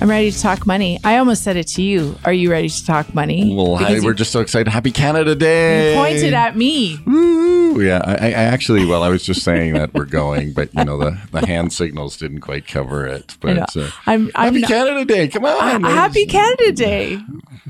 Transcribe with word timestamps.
I'm 0.00 0.08
ready 0.08 0.30
to 0.30 0.40
talk 0.40 0.66
money. 0.66 0.98
I 1.04 1.18
almost 1.18 1.44
said 1.44 1.58
it 1.58 1.66
to 1.68 1.82
you. 1.82 2.16
Are 2.24 2.32
you 2.32 2.50
ready 2.50 2.70
to 2.70 2.86
talk 2.86 3.14
money? 3.14 3.54
Well, 3.54 3.76
hi, 3.76 4.00
we're 4.00 4.12
you 4.12 4.14
just 4.14 4.32
so 4.32 4.40
excited. 4.40 4.70
Happy 4.70 4.90
Canada 4.90 5.34
Day. 5.34 5.90
You 5.92 5.98
pointed 6.00 6.32
at 6.32 6.56
me. 6.56 6.98
Woo! 7.06 7.82
Yeah, 7.82 8.00
I, 8.04 8.28
I 8.28 8.30
actually, 8.32 8.86
well, 8.86 9.02
I 9.02 9.10
was 9.10 9.22
just 9.22 9.42
saying 9.42 9.74
that 9.74 9.92
we're 9.92 10.06
going, 10.06 10.54
but 10.54 10.74
you 10.74 10.84
know, 10.84 10.96
the, 10.96 11.20
the 11.32 11.46
hand 11.46 11.74
signals 11.74 12.16
didn't 12.16 12.40
quite 12.40 12.66
cover 12.66 13.06
it. 13.06 13.36
But 13.40 13.76
uh, 13.76 13.90
I'm, 14.06 14.30
I'm 14.34 14.54
Happy 14.54 14.60
not- 14.60 14.70
Canada 14.70 15.04
Day. 15.04 15.28
Come 15.28 15.44
on. 15.44 15.82
Happy 15.84 16.24
Canada 16.24 16.72
Day. 16.72 17.18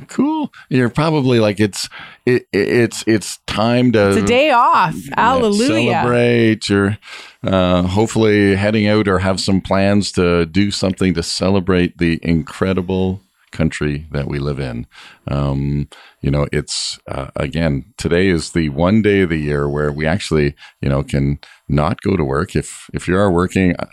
Cool. 0.06 0.52
You're 0.68 0.88
probably 0.88 1.40
like, 1.40 1.58
it's, 1.58 1.88
it, 2.26 2.46
it- 2.52 2.68
it's, 2.68 3.04
it's 3.06 3.38
time 3.46 3.92
to 3.92 4.08
It's 4.10 4.22
a 4.22 4.26
day 4.26 4.50
off. 4.50 4.96
Hallelujah. 5.16 5.90
celebrate. 5.92 6.68
You're 6.68 6.98
uh, 7.42 7.82
hopefully 7.82 8.56
heading 8.56 8.86
out 8.86 9.08
or 9.08 9.18
have 9.20 9.40
some 9.40 9.60
plans 9.60 10.12
to 10.12 10.46
do 10.46 10.70
something 10.70 11.14
to 11.14 11.22
celebrate 11.22 11.98
the 11.98 12.18
incredible 12.22 13.20
country 13.52 14.06
that 14.12 14.28
we 14.28 14.38
live 14.38 14.60
in. 14.60 14.86
Um, 15.26 15.88
you 16.20 16.30
know, 16.30 16.46
it's 16.52 17.00
uh, 17.08 17.28
again 17.34 17.84
today 17.96 18.28
is 18.28 18.52
the 18.52 18.68
one 18.68 19.02
day 19.02 19.22
of 19.22 19.30
the 19.30 19.38
year 19.38 19.68
where 19.68 19.90
we 19.90 20.06
actually, 20.06 20.54
you 20.80 20.88
know, 20.88 21.02
can 21.02 21.40
not 21.68 22.00
go 22.02 22.16
to 22.16 22.24
work. 22.24 22.54
If 22.54 22.88
if 22.94 23.08
you 23.08 23.16
are 23.16 23.30
working, 23.30 23.74
uh, 23.76 23.86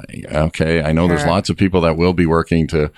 okay, 0.47 0.83
I 0.83 0.91
know 0.91 1.07
there's 1.07 1.25
lots 1.29 1.49
of 1.49 1.57
people 1.57 1.81
that 1.81 1.97
will 1.97 2.13
be 2.13 2.25
working 2.27 2.67
to. 2.67 2.91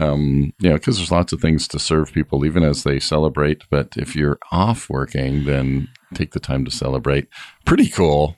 Um, 0.00 0.52
you 0.58 0.70
know, 0.70 0.76
because 0.76 0.96
there's 0.96 1.12
lots 1.12 1.32
of 1.32 1.40
things 1.40 1.68
to 1.68 1.78
serve 1.78 2.12
people, 2.12 2.44
even 2.44 2.64
as 2.64 2.84
they 2.84 2.98
celebrate. 2.98 3.62
But 3.70 3.96
if 3.96 4.16
you're 4.16 4.38
off 4.50 4.88
working, 4.88 5.44
then 5.44 5.88
take 6.14 6.32
the 6.32 6.40
time 6.40 6.64
to 6.64 6.70
celebrate. 6.70 7.28
Pretty 7.64 7.88
cool 7.88 8.36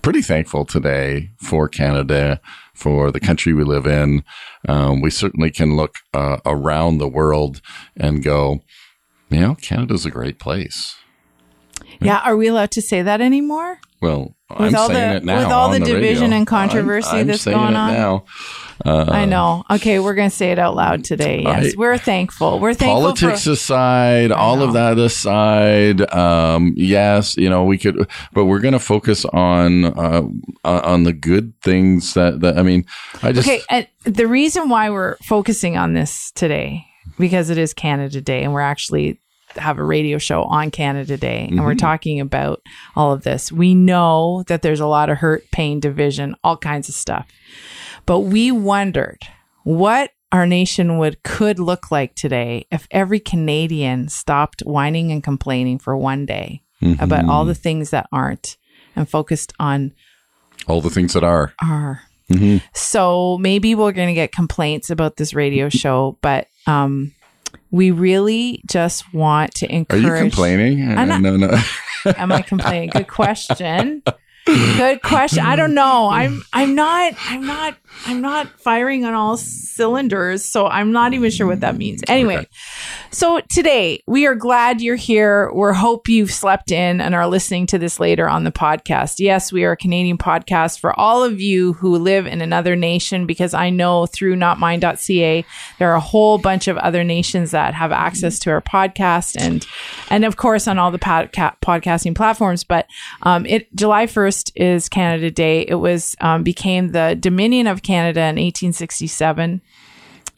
pretty 0.00 0.22
thankful 0.22 0.64
today 0.64 1.30
for 1.36 1.68
Canada, 1.68 2.40
for 2.74 3.10
the 3.12 3.20
country 3.20 3.52
we 3.52 3.64
live 3.64 3.86
in. 3.86 4.24
Um, 4.68 5.02
we 5.02 5.10
certainly 5.10 5.50
can 5.50 5.76
look 5.76 5.96
uh, 6.14 6.38
around 6.46 6.98
the 6.98 7.08
world 7.08 7.60
and 7.96 8.22
go, 8.22 8.60
you 9.28 9.40
know, 9.40 9.54
Canada's 9.56 10.06
a 10.06 10.10
great 10.10 10.38
place. 10.38 10.96
Yeah. 12.00 12.20
Are 12.24 12.36
we 12.36 12.48
allowed 12.48 12.70
to 12.72 12.82
say 12.82 13.02
that 13.02 13.20
anymore? 13.20 13.78
Well, 14.00 14.34
With 14.58 14.74
I'm 14.74 14.80
all 14.80 14.88
saying 14.88 15.10
the- 15.10 15.16
it 15.16 15.24
now. 15.24 15.38
with 15.38 15.46
all 15.48 15.70
on 15.72 15.80
the 15.80 15.86
division 15.86 16.24
radio. 16.24 16.36
and 16.38 16.46
controversy 16.46 17.08
I'm, 17.10 17.20
I'm 17.20 17.26
that's 17.28 17.44
going 17.44 17.76
on? 17.76 17.92
now. 17.92 18.24
Uh, 18.84 19.04
I 19.08 19.26
know. 19.26 19.62
Okay, 19.70 20.00
we're 20.00 20.14
going 20.14 20.28
to 20.30 20.34
say 20.34 20.50
it 20.50 20.58
out 20.58 20.74
loud 20.74 21.04
today. 21.04 21.42
Yes, 21.42 21.66
I- 21.74 21.76
we're 21.76 21.98
thankful. 21.98 22.58
We're 22.58 22.74
thankful 22.74 23.00
Politics 23.02 23.44
for. 23.44 23.52
aside, 23.52 24.32
all 24.32 24.60
of 24.62 24.72
that 24.72 24.98
aside, 24.98 26.00
um, 26.12 26.74
yes, 26.76 27.36
you 27.36 27.48
know, 27.48 27.64
we 27.64 27.78
could, 27.78 28.08
but 28.32 28.46
we're 28.46 28.58
going 28.58 28.72
to 28.72 28.80
focus 28.80 29.24
on, 29.26 29.84
uh, 29.84 30.22
on 30.64 31.04
the 31.04 31.12
good 31.12 31.52
things 31.62 32.14
that, 32.14 32.40
that, 32.40 32.58
I 32.58 32.62
mean, 32.62 32.84
I 33.22 33.30
just, 33.32 33.46
Okay, 33.48 33.60
and 33.70 33.86
the 34.04 34.26
reason 34.26 34.68
why 34.68 34.90
we're 34.90 35.16
focusing 35.18 35.76
on 35.76 35.92
this 35.94 36.32
today 36.32 36.84
because 37.18 37.50
it 37.50 37.58
is 37.58 37.72
Canada 37.74 38.20
Day, 38.20 38.42
and 38.42 38.52
we're 38.52 38.60
actually 38.62 39.20
have 39.56 39.78
a 39.78 39.84
radio 39.84 40.18
show 40.18 40.44
on 40.44 40.70
Canada 40.70 41.16
Day, 41.16 41.42
and 41.42 41.52
Mm-hmm. 41.52 41.64
we're 41.64 41.74
talking 41.74 42.20
about 42.20 42.62
all 42.96 43.12
of 43.12 43.22
this. 43.24 43.50
We 43.52 43.74
know 43.74 44.44
that 44.48 44.62
there's 44.62 44.80
a 44.80 44.86
lot 44.86 45.10
of 45.10 45.18
hurt, 45.18 45.50
pain, 45.50 45.80
division, 45.80 46.34
all 46.42 46.56
kinds 46.56 46.88
of 46.88 46.94
stuff, 46.94 47.26
but 48.06 48.20
we 48.20 48.50
wondered 48.50 49.18
what 49.64 50.10
our 50.32 50.46
nation 50.46 50.98
would 50.98 51.22
could 51.22 51.58
look 51.58 51.90
like 51.90 52.14
today 52.14 52.66
if 52.72 52.88
every 52.90 53.20
Canadian 53.20 54.08
stopped 54.08 54.60
whining 54.62 55.12
and 55.12 55.22
complaining 55.22 55.78
for 55.78 55.96
one 55.96 56.24
day 56.26 56.62
about 56.98 57.26
all 57.26 57.44
the 57.44 57.54
things 57.54 57.90
that 57.90 58.08
aren't 58.10 58.56
and 58.96 59.08
focused 59.08 59.52
on 59.60 59.92
all 60.66 60.80
the 60.80 60.90
things 60.90 61.12
that 61.12 61.22
are. 61.22 61.54
are. 61.62 62.02
Mm-hmm. 62.30 62.64
So 62.72 63.36
maybe 63.38 63.74
we're 63.74 63.92
going 63.92 64.08
to 64.08 64.14
get 64.14 64.32
complaints 64.32 64.90
about 64.90 65.16
this 65.16 65.34
radio 65.34 65.68
show, 65.68 66.18
but 66.22 66.46
um, 66.66 67.12
we 67.70 67.90
really 67.90 68.62
just 68.66 69.12
want 69.14 69.54
to 69.56 69.74
encourage. 69.74 70.04
Are 70.04 70.16
you 70.16 70.22
complaining? 70.22 70.88
I'm 70.88 70.98
uh, 70.98 71.04
not- 71.04 71.20
no, 71.20 71.36
no. 71.36 71.62
Am 72.16 72.32
I 72.32 72.42
complaining? 72.42 72.90
Good 72.90 73.08
question. 73.08 74.02
Good 74.44 75.02
question. 75.02 75.44
I 75.44 75.54
don't 75.56 75.74
know. 75.74 76.08
I'm 76.12 76.42
I'm 76.52 76.74
not 76.74 77.14
I'm 77.28 77.46
not 77.46 77.76
I'm 78.06 78.20
not 78.20 78.48
firing 78.60 79.04
on 79.04 79.14
all 79.14 79.36
cylinders, 79.36 80.44
so 80.44 80.66
I'm 80.66 80.92
not 80.92 81.14
even 81.14 81.30
sure 81.30 81.46
what 81.46 81.60
that 81.60 81.76
means. 81.76 82.02
Anyway, 82.08 82.36
Okay. 82.38 82.46
so 83.10 83.40
today 83.50 84.02
we 84.06 84.26
are 84.26 84.34
glad 84.34 84.80
you're 84.80 84.96
here. 84.96 85.52
We 85.52 85.72
hope 85.74 86.08
you've 86.08 86.32
slept 86.32 86.72
in 86.72 87.00
and 87.00 87.14
are 87.14 87.26
listening 87.28 87.66
to 87.68 87.78
this 87.78 88.00
later 88.00 88.28
on 88.28 88.44
the 88.44 88.50
podcast. 88.50 89.16
Yes, 89.18 89.52
we 89.52 89.64
are 89.64 89.72
a 89.72 89.76
Canadian 89.76 90.18
podcast 90.18 90.80
for 90.80 90.98
all 90.98 91.22
of 91.22 91.40
you 91.40 91.74
who 91.74 91.96
live 91.98 92.26
in 92.26 92.40
another 92.40 92.74
nation 92.74 93.26
because 93.26 93.54
I 93.54 93.70
know 93.70 94.06
through 94.06 94.36
notmine.ca 94.36 95.44
there 95.78 95.90
are 95.90 95.96
a 95.96 96.00
whole 96.00 96.38
bunch 96.38 96.66
of 96.68 96.76
other 96.78 97.04
nations 97.04 97.52
that 97.52 97.74
have 97.74 97.92
access 97.92 98.38
to 98.40 98.50
our 98.50 98.60
podcast 98.62 99.36
and 99.38 99.64
and 100.10 100.24
of 100.24 100.36
course 100.36 100.66
on 100.66 100.78
all 100.78 100.90
the 100.90 100.98
podca- 100.98 101.54
podcasting 101.62 102.16
platforms. 102.16 102.64
But 102.64 102.86
um, 103.22 103.46
it 103.46 103.74
July 103.76 104.06
1st 104.06 104.31
is 104.54 104.88
Canada 104.88 105.30
Day. 105.30 105.62
It 105.66 105.76
was 105.76 106.16
um, 106.20 106.42
became 106.42 106.92
the 106.92 107.16
Dominion 107.18 107.66
of 107.66 107.82
Canada 107.82 108.20
in 108.20 108.36
1867 108.36 109.60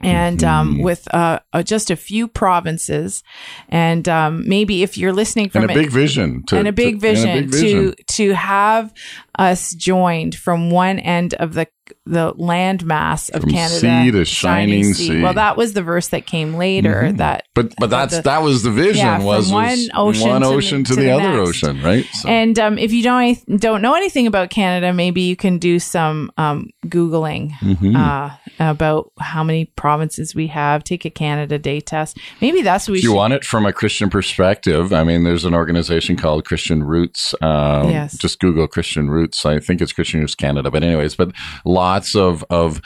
and 0.02 0.44
um, 0.44 0.82
with 0.82 1.06
uh, 1.14 1.38
uh, 1.52 1.62
just 1.62 1.90
a 1.90 1.96
few 1.96 2.28
provinces, 2.28 3.22
and 3.68 4.06
um, 4.08 4.46
maybe 4.46 4.82
if 4.82 4.98
you're 4.98 5.12
listening 5.14 5.48
from 5.48 5.62
and 5.62 5.70
a 5.70 5.74
it- 5.74 5.82
big 5.84 5.90
vision. 5.92 6.42
To, 6.48 6.58
and 6.58 6.68
a 6.68 6.72
big 6.72 7.00
to- 7.00 7.08
and 7.08 7.30
a 7.30 7.42
big 7.42 7.50
vision. 7.50 7.94
to 7.94 8.04
to 8.16 8.34
have 8.34 8.92
us 9.38 9.72
joined 9.74 10.34
from 10.34 10.70
one 10.70 10.98
end 10.98 11.34
of 11.34 11.54
the 11.54 11.68
the 12.06 12.32
land 12.36 12.84
mass 12.84 13.28
of 13.30 13.42
From 13.42 13.50
Canada, 13.50 13.74
sea 13.78 14.10
to 14.10 14.24
shining 14.24 14.94
sea. 14.94 15.10
Mm-hmm. 15.10 15.22
Well, 15.22 15.34
that 15.34 15.56
was 15.56 15.72
the 15.74 15.82
verse 15.82 16.08
that 16.08 16.26
came 16.26 16.54
later. 16.54 17.12
That 17.12 17.44
But 17.54 17.74
but 17.78 17.90
that's 17.90 18.16
the- 18.16 18.22
that 18.22 18.42
was 18.42 18.62
the 18.62 18.70
vision. 18.70 19.04
Yeah, 19.06 19.16
from 19.18 19.26
was, 19.26 19.50
one 19.52 19.64
was 19.68 19.90
ocean 19.94 20.28
one 20.28 20.40
to 20.42 20.48
the- 20.48 20.54
ocean 20.54 20.84
to, 20.84 20.90
to 20.94 20.96
the, 20.96 21.02
the 21.06 21.10
other 21.10 21.38
ocean, 21.40 21.82
right? 21.82 22.04
So, 22.12 22.28
And 22.28 22.58
um, 22.58 22.78
if 22.78 22.92
you 22.92 23.02
don't 23.02 23.38
don't 23.60 23.82
know 23.82 23.94
anything 23.94 24.26
about 24.26 24.50
Canada, 24.50 24.92
maybe 24.92 25.22
you 25.22 25.36
can 25.36 25.58
do 25.58 25.78
some 25.78 26.30
um, 26.38 26.70
googling 26.86 27.52
Mm-hmm. 27.60 27.96
uh, 27.96 28.30
about 28.58 29.12
how 29.20 29.42
many 29.44 29.66
provinces 29.76 30.34
we 30.34 30.46
have. 30.48 30.84
Take 30.84 31.04
a 31.04 31.10
Canada 31.10 31.58
Day 31.58 31.80
test. 31.80 32.18
Maybe 32.40 32.62
that's 32.62 32.88
what 32.88 32.92
we 32.92 32.98
if 32.98 33.04
you 33.04 33.10
should. 33.10 33.16
want 33.16 33.32
it 33.32 33.44
from 33.44 33.66
a 33.66 33.72
Christian 33.72 34.10
perspective, 34.10 34.92
I 34.92 35.04
mean, 35.04 35.24
there's 35.24 35.44
an 35.44 35.54
organization 35.54 36.16
called 36.16 36.44
Christian 36.44 36.82
Roots. 36.84 37.34
Um, 37.40 37.90
Yes. 37.90 38.16
Just 38.18 38.40
Google 38.40 38.66
Christian 38.66 39.08
Roots. 39.10 39.44
I 39.46 39.58
think 39.60 39.80
it's 39.80 39.92
Christian 39.92 40.20
Roots 40.20 40.34
Canada. 40.34 40.70
But 40.70 40.82
anyways, 40.82 41.14
but 41.16 41.32
lots 41.64 41.83
of 42.14 42.44
of 42.50 42.80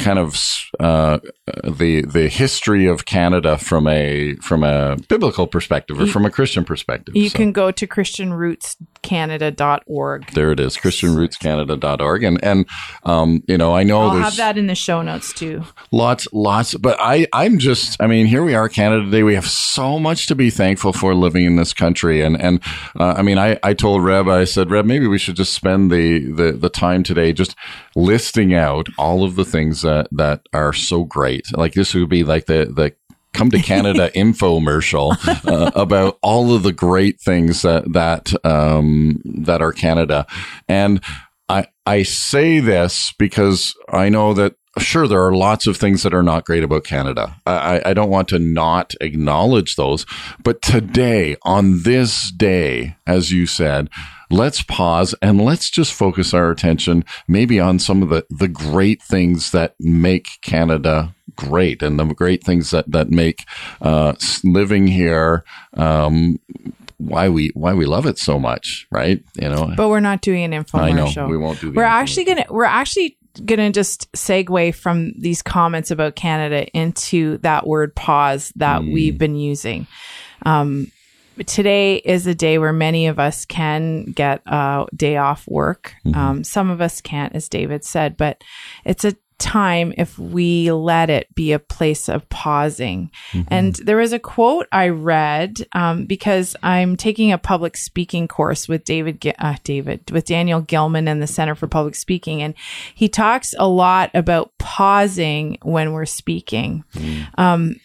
kind 0.00 0.18
of 0.18 0.36
uh, 0.80 1.18
the 1.64 2.02
the 2.02 2.28
history 2.28 2.86
of 2.86 3.04
Canada 3.04 3.58
from 3.58 3.86
a 3.86 4.34
from 4.36 4.62
a 4.62 4.96
biblical 5.08 5.46
perspective 5.46 6.00
or 6.00 6.06
from 6.06 6.24
a 6.24 6.30
Christian 6.30 6.64
perspective. 6.64 7.16
you 7.16 7.30
So 7.30 7.36
can 7.36 7.52
go 7.52 7.70
to 7.70 7.86
ChristianRootsCanada.org. 9.04 10.30
there 10.32 10.52
it 10.52 10.60
is, 10.60 10.76
ChristianRootsCanada.org, 10.76 12.22
and 12.22 12.42
and 12.44 12.66
um, 13.04 13.42
you 13.46 13.58
know, 13.58 13.74
I 13.74 13.82
know 13.82 14.02
I'll 14.02 14.10
there's 14.12 14.24
have 14.24 14.36
that 14.36 14.58
in 14.58 14.66
the 14.66 14.74
show 14.74 15.02
notes 15.02 15.32
too. 15.32 15.64
Lots, 15.92 16.26
lots, 16.32 16.74
but 16.74 16.96
I, 17.00 17.26
I'm 17.32 17.58
just, 17.58 18.00
I 18.00 18.06
mean, 18.06 18.26
here 18.26 18.44
we 18.44 18.54
are, 18.54 18.68
Canada 18.68 19.10
Day. 19.10 19.22
We 19.22 19.34
have 19.34 19.46
so 19.46 19.98
much 19.98 20.26
to 20.28 20.34
be 20.34 20.50
thankful 20.50 20.92
for 20.92 21.14
living 21.14 21.44
in 21.44 21.56
this 21.56 21.72
country. 21.72 22.22
And, 22.22 22.40
and, 22.40 22.60
uh, 22.98 23.14
I 23.16 23.22
mean, 23.22 23.38
I, 23.38 23.58
I 23.62 23.74
told 23.74 24.02
Reb, 24.02 24.28
I 24.28 24.44
said, 24.44 24.70
Reb, 24.70 24.84
maybe 24.84 25.06
we 25.06 25.18
should 25.18 25.36
just 25.36 25.52
spend 25.52 25.90
the, 25.90 26.32
the, 26.32 26.52
the 26.52 26.68
time 26.68 27.02
today 27.02 27.32
just 27.32 27.54
listing 27.94 28.54
out 28.54 28.88
all 28.98 29.24
of 29.24 29.36
the 29.36 29.44
things 29.44 29.82
that, 29.82 30.08
that 30.12 30.42
are 30.52 30.72
so 30.72 31.04
great. 31.04 31.46
Like 31.56 31.74
this 31.74 31.94
would 31.94 32.08
be 32.08 32.24
like 32.24 32.46
the, 32.46 32.72
the, 32.74 32.94
Come 33.34 33.50
to 33.50 33.60
Canada 33.60 34.10
infomercial 34.14 35.16
uh, 35.46 35.70
about 35.74 36.18
all 36.22 36.54
of 36.54 36.62
the 36.62 36.72
great 36.72 37.20
things 37.20 37.62
that 37.62 37.92
that 37.92 38.32
um, 38.44 39.20
that 39.24 39.60
are 39.60 39.72
Canada, 39.72 40.26
and 40.68 41.02
I 41.48 41.66
I 41.84 42.02
say 42.04 42.60
this 42.60 43.12
because 43.18 43.74
I 43.90 44.08
know 44.08 44.32
that 44.34 44.54
sure 44.78 45.06
there 45.06 45.24
are 45.24 45.34
lots 45.34 45.66
of 45.66 45.76
things 45.76 46.02
that 46.02 46.14
are 46.14 46.22
not 46.22 46.44
great 46.44 46.64
about 46.64 46.84
Canada. 46.84 47.36
I, 47.46 47.80
I 47.84 47.94
don't 47.94 48.10
want 48.10 48.28
to 48.28 48.38
not 48.38 48.94
acknowledge 49.00 49.76
those, 49.76 50.04
but 50.42 50.62
today 50.62 51.36
on 51.42 51.82
this 51.82 52.30
day, 52.30 52.96
as 53.06 53.30
you 53.32 53.46
said, 53.46 53.88
let's 54.30 54.62
pause 54.62 55.14
and 55.22 55.40
let's 55.44 55.70
just 55.70 55.92
focus 55.92 56.34
our 56.34 56.50
attention 56.50 57.04
maybe 57.28 57.60
on 57.60 57.78
some 57.78 58.02
of 58.02 58.08
the 58.08 58.24
the 58.30 58.48
great 58.48 59.00
things 59.02 59.52
that 59.52 59.74
make 59.78 60.26
Canada 60.42 61.14
great 61.36 61.82
and 61.82 61.98
the 62.00 62.04
great 62.06 62.42
things 62.42 62.70
that 62.70 62.90
that 62.90 63.10
make 63.10 63.44
uh, 63.82 64.14
living 64.42 64.86
here 64.86 65.44
um, 65.74 66.38
why 66.98 67.28
we 67.28 67.50
why 67.54 67.74
we 67.74 67.84
love 67.86 68.06
it 68.06 68.18
so 68.18 68.38
much, 68.38 68.86
right? 68.90 69.22
You 69.40 69.50
know, 69.50 69.72
But 69.76 69.88
we're 69.88 70.00
not 70.00 70.20
doing 70.22 70.44
an 70.44 70.64
I 70.72 70.90
know 70.92 71.04
infomercial. 71.06 71.28
we 71.28 71.36
won't 71.36 71.60
do. 71.60 71.70
The 71.70 71.76
We're 71.76 71.82
infomercial. 71.84 71.88
actually 71.88 72.24
gonna 72.24 72.46
we're 72.50 72.64
actually 72.64 73.18
gonna 73.44 73.70
just 73.72 74.10
segue 74.12 74.74
from 74.74 75.12
these 75.18 75.42
comments 75.42 75.90
about 75.90 76.16
Canada 76.16 76.66
into 76.68 77.38
that 77.38 77.66
word 77.66 77.94
pause 77.94 78.52
that 78.56 78.82
Mm. 78.82 78.92
we've 78.92 79.18
been 79.18 79.36
using. 79.36 79.86
Um, 80.44 80.90
today 81.46 81.96
is 81.96 82.26
a 82.26 82.34
day 82.34 82.58
where 82.58 82.72
many 82.72 83.06
of 83.08 83.18
us 83.18 83.44
can 83.44 84.04
get 84.12 84.40
a 84.46 84.86
day 84.94 85.16
off 85.16 85.44
work. 85.48 85.94
Mm-hmm. 86.06 86.18
Um, 86.18 86.44
some 86.44 86.70
of 86.70 86.80
us 86.80 87.00
can't, 87.00 87.34
as 87.34 87.48
David 87.48 87.84
said, 87.84 88.16
but 88.16 88.42
it's 88.84 89.04
a 89.04 89.16
time 89.38 89.92
if 89.96 90.18
we 90.18 90.70
let 90.72 91.10
it 91.10 91.34
be 91.34 91.52
a 91.52 91.58
place 91.58 92.08
of 92.08 92.28
pausing. 92.28 93.10
And 93.48 93.74
there 93.76 93.96
was 93.96 94.12
a 94.12 94.18
quote 94.18 94.66
I 94.72 94.88
read 94.88 95.66
um, 95.72 96.06
because 96.06 96.56
I'm 96.62 96.96
taking 96.96 97.32
a 97.32 97.38
public 97.38 97.76
speaking 97.76 98.28
course 98.28 98.68
with 98.68 98.84
David, 98.84 99.34
uh, 99.38 99.56
David, 99.64 100.10
with 100.10 100.24
Daniel 100.26 100.60
Gilman 100.60 101.08
and 101.08 101.22
the 101.22 101.26
Center 101.26 101.54
for 101.54 101.66
Public 101.66 101.94
Speaking, 101.94 102.42
and 102.42 102.54
he 102.94 103.08
talks 103.08 103.54
a 103.58 103.68
lot 103.68 104.10
about 104.14 104.52
pausing 104.58 105.58
when 105.62 105.92
we're 105.92 106.06
speaking. 106.06 106.84
Um, 107.36 107.76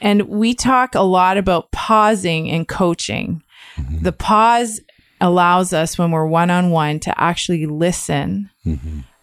and 0.00 0.22
we 0.22 0.54
talk 0.54 0.94
a 0.94 1.02
lot 1.02 1.36
about 1.36 1.70
pausing 1.72 2.50
and 2.50 2.66
coaching. 2.68 3.42
The 4.02 4.12
pause 4.12 4.80
allows 5.20 5.72
us 5.72 5.98
when 5.98 6.10
we're 6.10 6.26
one 6.26 6.50
on 6.50 6.70
one 6.70 7.00
to 7.00 7.20
actually 7.20 7.66
listen 7.66 8.50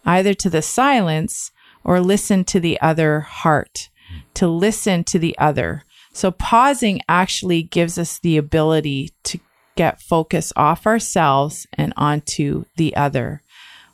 either 0.06 0.34
to 0.34 0.50
the 0.50 0.62
silence 0.62 1.52
or 1.84 2.00
listen 2.00 2.44
to 2.46 2.60
the 2.60 2.80
other 2.82 3.22
heart, 3.22 3.90
to 4.36 4.48
listen 4.48 5.04
to 5.06 5.20
the 5.20 5.38
other. 5.38 5.84
So 6.14 6.32
pausing 6.32 7.02
actually 7.10 7.64
gives 7.64 7.98
us 7.98 8.20
the 8.20 8.38
ability 8.38 9.12
to 9.24 9.40
get 9.76 10.02
focus 10.02 10.54
off 10.56 10.86
ourselves 10.86 11.66
and 11.74 11.94
onto 11.98 12.66
the 12.78 12.96
other, 12.96 13.42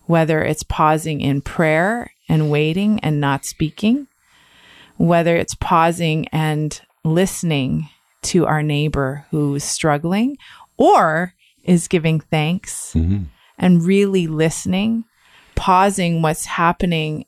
whether 0.05 0.43
it's 0.43 0.63
pausing 0.63 1.21
in 1.21 1.41
prayer 1.41 2.11
and 2.27 2.51
waiting 2.51 2.99
and 2.99 3.21
not 3.21 3.45
speaking, 3.45 4.07
whether 4.97 5.35
it's 5.35 5.55
pausing 5.55 6.27
and 6.29 6.81
listening 7.03 7.89
to 8.21 8.45
our 8.45 8.61
neighbor 8.61 9.25
who's 9.31 9.63
struggling 9.63 10.37
or 10.77 11.33
is 11.63 11.87
giving 11.87 12.19
thanks 12.19 12.93
mm-hmm. 12.93 13.23
and 13.57 13.83
really 13.83 14.27
listening, 14.27 15.05
pausing 15.55 16.21
what's 16.21 16.45
happening 16.45 17.25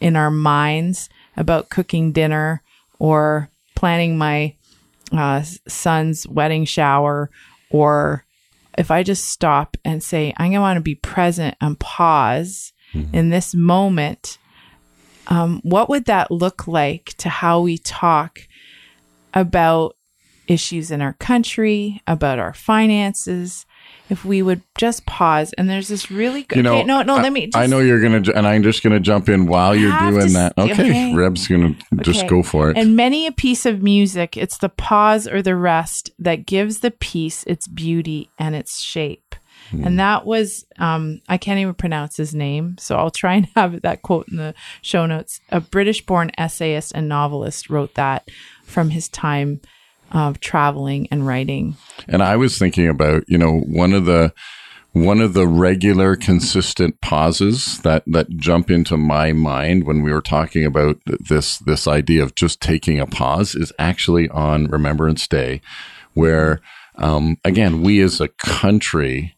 in 0.00 0.16
our 0.16 0.30
minds 0.30 1.08
about 1.36 1.68
cooking 1.68 2.12
dinner 2.12 2.62
or 2.98 3.50
planning 3.74 4.16
my 4.18 4.54
uh, 5.12 5.42
son's 5.68 6.26
wedding 6.26 6.64
shower, 6.64 7.30
or 7.70 8.24
if 8.76 8.90
I 8.90 9.02
just 9.02 9.26
stop 9.30 9.76
and 9.84 10.02
say, 10.02 10.32
I'm 10.36 10.46
going 10.46 10.54
to 10.54 10.60
want 10.60 10.76
to 10.76 10.82
be 10.82 10.94
present 10.94 11.56
and 11.60 11.78
pause 11.78 12.72
in 13.12 13.30
this 13.30 13.54
moment, 13.54 14.38
um, 15.28 15.60
what 15.62 15.88
would 15.88 16.06
that 16.06 16.30
look 16.30 16.66
like 16.66 17.14
to 17.18 17.28
how 17.28 17.60
we 17.60 17.78
talk 17.78 18.40
about 19.34 19.96
issues 20.46 20.90
in 20.90 21.02
our 21.02 21.14
country, 21.14 22.00
about 22.06 22.38
our 22.38 22.54
finances? 22.54 23.66
If 24.08 24.24
we 24.24 24.40
would 24.40 24.62
just 24.78 25.04
pause, 25.04 25.52
and 25.58 25.68
there's 25.68 25.88
this 25.88 26.12
really 26.12 26.44
good. 26.44 26.58
You 26.58 26.62
know, 26.62 26.76
okay, 26.76 26.84
no, 26.84 27.02
no. 27.02 27.16
I, 27.16 27.22
let 27.22 27.32
me. 27.32 27.46
Just, 27.46 27.56
I 27.56 27.66
know 27.66 27.80
you're 27.80 28.00
gonna, 28.00 28.22
and 28.36 28.46
I'm 28.46 28.62
just 28.62 28.84
gonna 28.84 29.00
jump 29.00 29.28
in 29.28 29.46
while 29.46 29.74
you're 29.74 29.98
doing 29.98 30.28
to 30.28 30.32
that. 30.34 30.52
Okay, 30.56 30.72
okay. 30.72 31.14
Reb's 31.14 31.48
gonna 31.48 31.74
just 32.02 32.20
Okay. 32.20 32.28
go 32.28 32.44
for 32.44 32.70
it. 32.70 32.78
And 32.78 32.94
many 32.94 33.26
a 33.26 33.32
piece 33.32 33.66
of 33.66 33.82
music, 33.82 34.36
it's 34.36 34.58
the 34.58 34.68
pause 34.68 35.26
or 35.26 35.42
the 35.42 35.56
rest 35.56 36.12
that 36.20 36.46
gives 36.46 36.80
the 36.80 36.92
piece 36.92 37.42
its 37.44 37.66
beauty 37.66 38.30
and 38.38 38.54
its 38.54 38.80
shape. 38.80 39.34
Hmm. 39.70 39.84
And 39.84 39.98
that 39.98 40.24
was, 40.24 40.64
um, 40.78 41.20
I 41.28 41.36
can't 41.38 41.58
even 41.58 41.74
pronounce 41.74 42.16
his 42.16 42.32
name, 42.32 42.76
so 42.78 42.94
I'll 42.96 43.10
try 43.10 43.34
and 43.34 43.48
have 43.56 43.82
that 43.82 44.02
quote 44.02 44.28
in 44.28 44.36
the 44.36 44.54
show 44.82 45.06
notes. 45.06 45.40
A 45.50 45.60
British 45.60 46.06
born 46.06 46.30
essayist 46.38 46.92
and 46.94 47.08
novelist 47.08 47.68
wrote 47.68 47.94
that 47.94 48.28
from 48.62 48.90
his 48.90 49.08
time 49.08 49.60
of 50.12 50.40
traveling 50.40 51.08
and 51.10 51.26
writing. 51.26 51.76
And 52.08 52.22
I 52.22 52.36
was 52.36 52.58
thinking 52.58 52.88
about, 52.88 53.24
you 53.28 53.38
know, 53.38 53.60
one 53.60 53.92
of 53.92 54.04
the 54.04 54.32
one 54.92 55.20
of 55.20 55.34
the 55.34 55.46
regular 55.46 56.16
consistent 56.16 56.98
pauses 57.02 57.78
that 57.80 58.02
that 58.06 58.30
jump 58.36 58.70
into 58.70 58.96
my 58.96 59.30
mind 59.30 59.84
when 59.84 60.02
we 60.02 60.10
were 60.10 60.22
talking 60.22 60.64
about 60.64 60.98
this 61.04 61.58
this 61.58 61.86
idea 61.86 62.22
of 62.22 62.34
just 62.34 62.62
taking 62.62 62.98
a 62.98 63.06
pause 63.06 63.54
is 63.54 63.72
actually 63.78 64.28
on 64.30 64.68
Remembrance 64.68 65.28
Day, 65.28 65.60
where 66.14 66.62
um, 66.94 67.36
again 67.44 67.82
we 67.82 68.00
as 68.00 68.22
a 68.22 68.28
country 68.28 69.36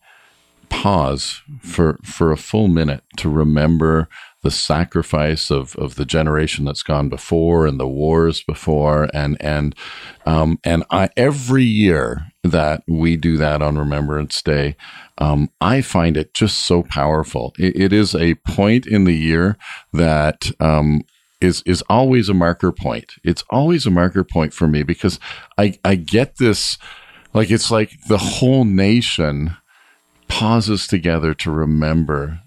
pause 0.69 1.43
for 1.61 1.99
for 2.05 2.31
a 2.31 2.37
full 2.37 2.69
minute 2.69 3.03
to 3.17 3.29
remember 3.29 4.09
the 4.43 4.51
sacrifice 4.51 5.51
of 5.51 5.75
of 5.77 5.97
the 5.97 6.05
generation 6.05 6.65
that's 6.65 6.83
gone 6.83 7.09
before 7.09 7.67
and 7.67 7.81
the 7.81 7.89
wars 7.89 8.43
before. 8.43 9.09
And 9.13 9.37
and 9.41 9.75
um 10.27 10.59
and 10.65 10.85
I 10.91 11.11
every 11.17 11.65
year 11.65 12.27
that 12.45 12.83
we 12.87 13.17
do 13.17 13.37
that 13.37 13.63
on 13.63 13.79
Remembrance 13.79 14.41
Day 14.43 14.77
um 15.19 15.51
I 15.61 15.81
find 15.81 16.17
it 16.17 16.35
just 16.35 16.59
so 16.59 16.83
powerful. 16.83 17.55
It, 17.59 17.77
it 17.77 17.93
is 17.93 18.15
a 18.15 18.35
point 18.37 18.87
in 18.87 19.05
the 19.05 19.17
year 19.17 19.57
that 19.93 20.51
um 20.61 21.03
is 21.41 21.63
is 21.67 21.83
always 21.89 22.29
a 22.29 22.35
marker 22.35 22.73
point. 22.73 23.15
It's 23.25 23.45
always 23.51 23.87
a 23.87 23.91
marker 23.91 24.25
point 24.25 24.53
for 24.53 24.69
me 24.69 24.83
because 24.83 25.19
I 25.57 25.79
I 25.85 25.97
get 25.97 26.37
this 26.39 26.79
like 27.35 27.51
it's 27.51 27.71
like 27.71 27.93
the 28.09 28.19
whole 28.19 28.65
nation 28.65 29.57
pauses 30.29 30.87
together 30.87 31.35
to 31.35 31.51
remember 31.51 32.41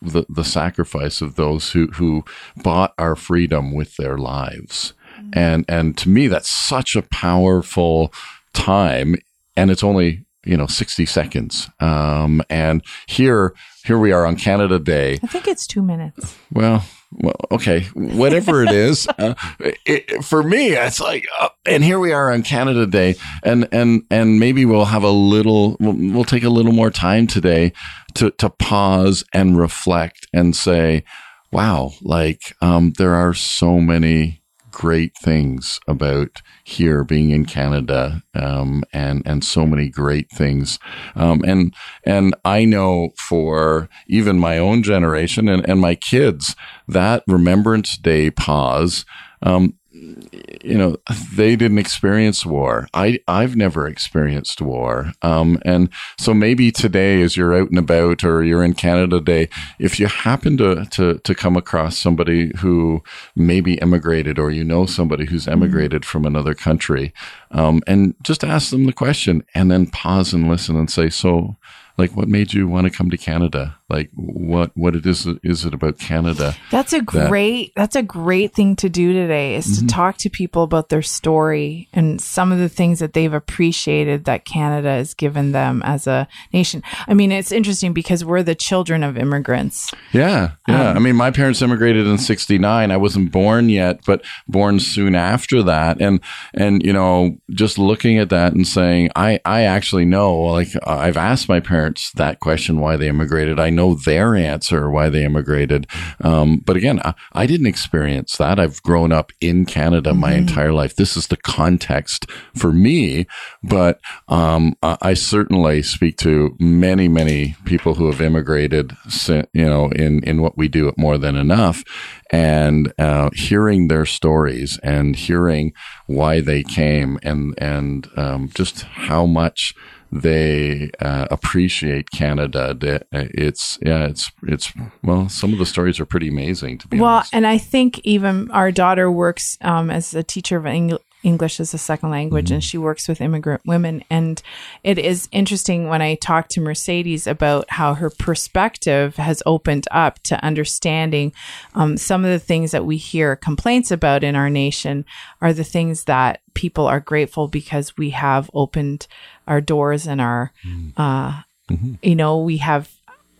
the, 0.00 0.24
the 0.28 0.44
sacrifice 0.44 1.20
of 1.20 1.36
those 1.36 1.72
who, 1.72 1.88
who 1.88 2.24
bought 2.56 2.94
our 2.98 3.16
freedom 3.16 3.74
with 3.74 3.96
their 3.96 4.18
lives. 4.18 4.94
And, 5.32 5.64
and 5.68 5.96
to 5.98 6.08
me, 6.08 6.28
that's 6.28 6.50
such 6.50 6.94
a 6.96 7.02
powerful 7.02 8.12
time. 8.52 9.16
And 9.56 9.70
it's 9.70 9.84
only, 9.84 10.24
you 10.44 10.56
know, 10.56 10.66
60 10.66 11.06
seconds. 11.06 11.68
Um, 11.80 12.42
and 12.50 12.82
here, 13.06 13.54
here 13.84 13.98
we 13.98 14.12
are 14.12 14.26
on 14.26 14.36
Canada 14.36 14.78
Day. 14.78 15.18
I 15.22 15.26
think 15.26 15.46
it's 15.48 15.66
two 15.66 15.82
minutes. 15.82 16.36
Well, 16.50 16.84
well, 17.18 17.36
okay, 17.50 17.84
whatever 17.94 18.62
it 18.62 18.70
is, 18.70 19.06
uh, 19.18 19.34
it, 19.60 20.24
for 20.24 20.42
me, 20.42 20.68
it's 20.70 21.00
like, 21.00 21.24
uh, 21.40 21.48
and 21.66 21.84
here 21.84 21.98
we 21.98 22.12
are 22.12 22.32
on 22.32 22.42
Canada 22.42 22.86
Day, 22.86 23.16
and 23.42 23.68
and 23.72 24.02
and 24.10 24.38
maybe 24.38 24.64
we'll 24.64 24.86
have 24.86 25.04
a 25.04 25.10
little, 25.10 25.76
we'll, 25.80 26.12
we'll 26.12 26.24
take 26.24 26.44
a 26.44 26.50
little 26.50 26.72
more 26.72 26.90
time 26.90 27.26
today 27.26 27.72
to 28.14 28.30
to 28.32 28.50
pause 28.50 29.24
and 29.32 29.58
reflect 29.58 30.26
and 30.32 30.54
say, 30.56 31.04
wow, 31.50 31.92
like 32.02 32.54
um, 32.60 32.92
there 32.98 33.14
are 33.14 33.34
so 33.34 33.78
many 33.78 34.41
great 34.72 35.12
things 35.22 35.78
about 35.86 36.42
here 36.64 37.04
being 37.04 37.30
in 37.30 37.44
Canada, 37.44 38.22
um, 38.34 38.82
and 38.92 39.22
and 39.24 39.44
so 39.44 39.66
many 39.66 39.88
great 39.88 40.30
things, 40.30 40.78
um, 41.14 41.42
and 41.46 41.74
and 42.04 42.34
I 42.44 42.64
know 42.64 43.10
for 43.18 43.88
even 44.08 44.38
my 44.38 44.58
own 44.58 44.82
generation 44.82 45.48
and 45.48 45.68
and 45.68 45.80
my 45.80 45.94
kids 45.94 46.56
that 46.88 47.22
Remembrance 47.28 47.96
Day 47.96 48.30
pause. 48.30 49.04
Um, 49.44 49.74
you 49.92 50.76
know 50.76 50.96
they 51.34 51.56
didn't 51.56 51.78
experience 51.78 52.46
war. 52.46 52.88
I 52.94 53.20
i've 53.28 53.56
never 53.56 53.86
experienced 53.86 54.60
war. 54.60 55.12
Um 55.22 55.58
and 55.64 55.88
so 56.18 56.32
maybe 56.32 56.70
today 56.72 57.22
as 57.22 57.36
you're 57.36 57.54
out 57.54 57.68
and 57.68 57.78
about 57.78 58.24
or 58.24 58.42
you're 58.42 58.64
in 58.64 58.74
canada 58.74 59.20
day 59.20 59.48
if 59.78 60.00
you 60.00 60.06
happen 60.06 60.56
to 60.58 60.84
to 60.86 61.18
to 61.18 61.34
come 61.34 61.56
across 61.56 61.98
somebody 61.98 62.52
who 62.58 63.02
maybe 63.36 63.74
immigrated 63.74 64.38
or 64.38 64.50
you 64.50 64.64
know 64.64 64.86
somebody 64.86 65.26
who's 65.26 65.48
emigrated 65.48 66.04
from 66.04 66.24
another 66.24 66.54
country 66.54 67.12
um 67.50 67.82
and 67.86 68.14
just 68.22 68.44
ask 68.44 68.70
them 68.70 68.86
the 68.86 68.92
question 68.92 69.44
and 69.54 69.70
then 69.70 69.86
pause 69.86 70.32
and 70.32 70.48
listen 70.48 70.76
and 70.76 70.90
say 70.90 71.10
so 71.10 71.56
like 71.98 72.16
what 72.16 72.28
made 72.28 72.52
you 72.52 72.66
want 72.66 72.86
to 72.86 72.96
come 72.96 73.10
to 73.10 73.18
canada 73.18 73.76
like 73.92 74.10
what 74.14 74.70
what 74.76 74.96
it 74.96 75.06
is 75.06 75.26
is 75.44 75.64
it 75.64 75.74
about 75.74 75.98
canada 75.98 76.56
That's 76.70 76.92
a 76.92 77.00
great 77.02 77.72
that's 77.76 77.94
a 77.96 78.02
great 78.02 78.54
thing 78.54 78.74
to 78.76 78.88
do 78.88 79.12
today 79.12 79.54
is 79.56 79.62
Mm-hmm. 79.62 79.86
to 79.86 79.94
talk 79.94 80.16
to 80.18 80.28
people 80.28 80.62
about 80.64 80.88
their 80.88 81.02
story 81.02 81.88
and 81.92 82.20
some 82.20 82.52
of 82.52 82.58
the 82.58 82.68
things 82.68 82.98
that 82.98 83.12
they've 83.12 83.32
appreciated 83.32 84.24
that 84.24 84.44
Canada 84.44 84.88
has 84.88 85.14
given 85.14 85.52
them 85.52 85.82
as 85.84 86.06
a 86.06 86.26
nation. 86.52 86.82
I 87.06 87.14
mean, 87.14 87.30
it's 87.32 87.52
interesting 87.52 87.92
because 87.92 88.24
we're 88.24 88.42
the 88.42 88.54
children 88.54 89.02
of 89.02 89.16
immigrants. 89.16 89.90
Yeah, 90.12 90.52
yeah. 90.68 90.90
Um, 90.90 90.96
I 90.96 91.00
mean, 91.00 91.16
my 91.16 91.30
parents 91.30 91.62
immigrated 91.62 92.06
in 92.06 92.18
'69. 92.18 92.90
I 92.90 92.96
wasn't 92.96 93.30
born 93.30 93.68
yet, 93.68 94.00
but 94.06 94.22
born 94.48 94.80
soon 94.80 95.14
after 95.14 95.62
that. 95.62 96.00
And 96.00 96.20
and 96.54 96.82
you 96.84 96.92
know, 96.92 97.38
just 97.50 97.78
looking 97.78 98.18
at 98.18 98.30
that 98.30 98.52
and 98.52 98.66
saying, 98.66 99.10
I 99.16 99.40
I 99.44 99.62
actually 99.62 100.04
know. 100.06 100.34
Like 100.34 100.68
I've 100.86 101.16
asked 101.16 101.48
my 101.48 101.60
parents 101.60 102.10
that 102.16 102.40
question 102.40 102.80
why 102.80 102.96
they 102.96 103.08
immigrated. 103.08 103.60
I 103.60 103.70
know 103.70 103.81
know 103.82 103.94
their 103.94 104.34
answer 104.34 104.90
why 104.90 105.08
they 105.08 105.24
immigrated. 105.24 105.86
Um, 106.20 106.58
but 106.58 106.76
again, 106.76 107.00
I, 107.04 107.14
I, 107.32 107.46
didn't 107.46 107.66
experience 107.66 108.36
that. 108.36 108.58
I've 108.58 108.82
grown 108.82 109.12
up 109.12 109.32
in 109.40 109.66
Canada 109.66 110.10
mm-hmm. 110.10 110.20
my 110.20 110.34
entire 110.34 110.72
life. 110.72 110.96
This 110.96 111.16
is 111.16 111.26
the 111.26 111.36
context 111.36 112.30
for 112.54 112.72
me. 112.72 113.26
But 113.62 114.00
um, 114.28 114.76
I 114.82 115.14
certainly 115.14 115.82
speak 115.82 116.16
to 116.18 116.56
many, 116.58 117.08
many 117.08 117.56
people 117.64 117.94
who 117.94 118.06
have 118.06 118.20
immigrated, 118.20 118.96
you 119.28 119.46
know, 119.54 119.90
in, 119.90 120.22
in 120.24 120.40
what 120.40 120.56
we 120.56 120.68
do 120.68 120.88
at 120.88 120.98
More 120.98 121.18
Than 121.18 121.36
Enough 121.36 121.82
and 122.30 122.92
uh, 122.98 123.30
hearing 123.34 123.88
their 123.88 124.06
stories 124.06 124.78
and 124.82 125.14
hearing 125.14 125.72
why 126.06 126.40
they 126.40 126.62
came 126.62 127.18
and 127.22 127.54
and 127.58 128.08
um, 128.16 128.50
just 128.54 128.82
how 128.82 129.26
much 129.26 129.74
they 130.12 130.90
uh, 131.00 131.26
appreciate 131.30 132.10
Canada. 132.10 132.76
It's 133.12 133.78
yeah, 133.80 134.04
it's 134.04 134.30
it's 134.46 134.72
well, 135.02 135.30
some 135.30 135.54
of 135.54 135.58
the 135.58 135.66
stories 135.66 135.98
are 135.98 136.04
pretty 136.04 136.28
amazing 136.28 136.78
to 136.78 136.88
be 136.88 137.00
well, 137.00 137.16
honest. 137.16 137.34
and 137.34 137.46
I 137.46 137.56
think 137.56 137.98
even 138.00 138.50
our 138.50 138.70
daughter 138.70 139.10
works 139.10 139.56
um, 139.62 139.90
as 139.90 140.14
a 140.14 140.22
teacher 140.22 140.58
of 140.58 140.66
English 140.66 141.00
English 141.22 141.60
as 141.60 141.72
a 141.74 141.78
second 141.78 142.10
language 142.10 142.46
mm-hmm. 142.46 142.54
and 142.54 142.64
she 142.64 142.78
works 142.78 143.08
with 143.08 143.20
immigrant 143.20 143.62
women. 143.64 144.04
And 144.10 144.42
it 144.82 144.98
is 144.98 145.28
interesting 145.32 145.88
when 145.88 146.02
I 146.02 146.16
talk 146.16 146.48
to 146.50 146.60
Mercedes 146.60 147.26
about 147.26 147.66
how 147.70 147.94
her 147.94 148.10
perspective 148.10 149.16
has 149.16 149.42
opened 149.46 149.86
up 149.90 150.22
to 150.24 150.44
understanding 150.44 151.32
um, 151.74 151.96
some 151.96 152.24
of 152.24 152.30
the 152.30 152.38
things 152.38 152.70
that 152.72 152.84
we 152.84 152.96
hear 152.96 153.36
complaints 153.36 153.90
about 153.90 154.24
in 154.24 154.36
our 154.36 154.50
nation 154.50 155.04
are 155.40 155.52
the 155.52 155.64
things 155.64 156.04
that 156.04 156.40
people 156.54 156.86
are 156.86 157.00
grateful 157.00 157.48
because 157.48 157.96
we 157.96 158.10
have 158.10 158.50
opened 158.54 159.06
our 159.46 159.60
doors 159.60 160.06
and 160.06 160.20
our, 160.20 160.52
mm-hmm. 160.66 161.00
uh, 161.00 161.42
mm-hmm. 161.70 161.94
you 162.02 162.14
know, 162.14 162.38
we 162.38 162.58
have 162.58 162.90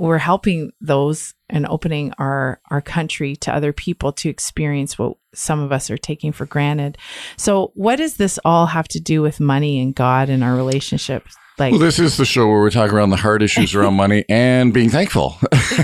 we're 0.03 0.19
helping 0.19 0.73
those 0.81 1.33
and 1.49 1.65
opening 1.69 2.13
our 2.19 2.61
our 2.73 2.81
country 2.81 3.37
to 3.37 3.55
other 3.55 3.73
people 3.73 4.13
to 4.13 4.29
experience 4.29 4.99
what 4.99 5.17
some 5.33 5.61
of 5.61 5.71
us 5.71 5.91
are 5.91 5.97
taking 5.97 6.33
for 6.33 6.45
granted. 6.45 6.99
So, 7.37 7.71
what 7.75 7.97
does 7.97 8.17
this 8.17 8.37
all 8.45 8.67
have 8.67 8.89
to 8.89 9.01
do 9.01 9.23
with 9.23 9.39
money 9.39 9.81
and 9.81 9.95
God 9.95 10.29
and 10.29 10.43
our 10.43 10.57
relationships? 10.57 11.37
Like, 11.63 11.71
well, 11.71 11.81
this 11.81 12.01
is 12.01 12.17
the 12.17 12.25
show 12.25 12.49
where 12.49 12.59
we're 12.59 12.71
talking 12.71 12.97
around 12.97 13.11
the 13.11 13.17
hard 13.17 13.41
issues 13.41 13.73
around 13.73 13.95
money 13.95 14.25
and 14.29 14.75
being 14.75 14.91
thankful. 14.91 15.37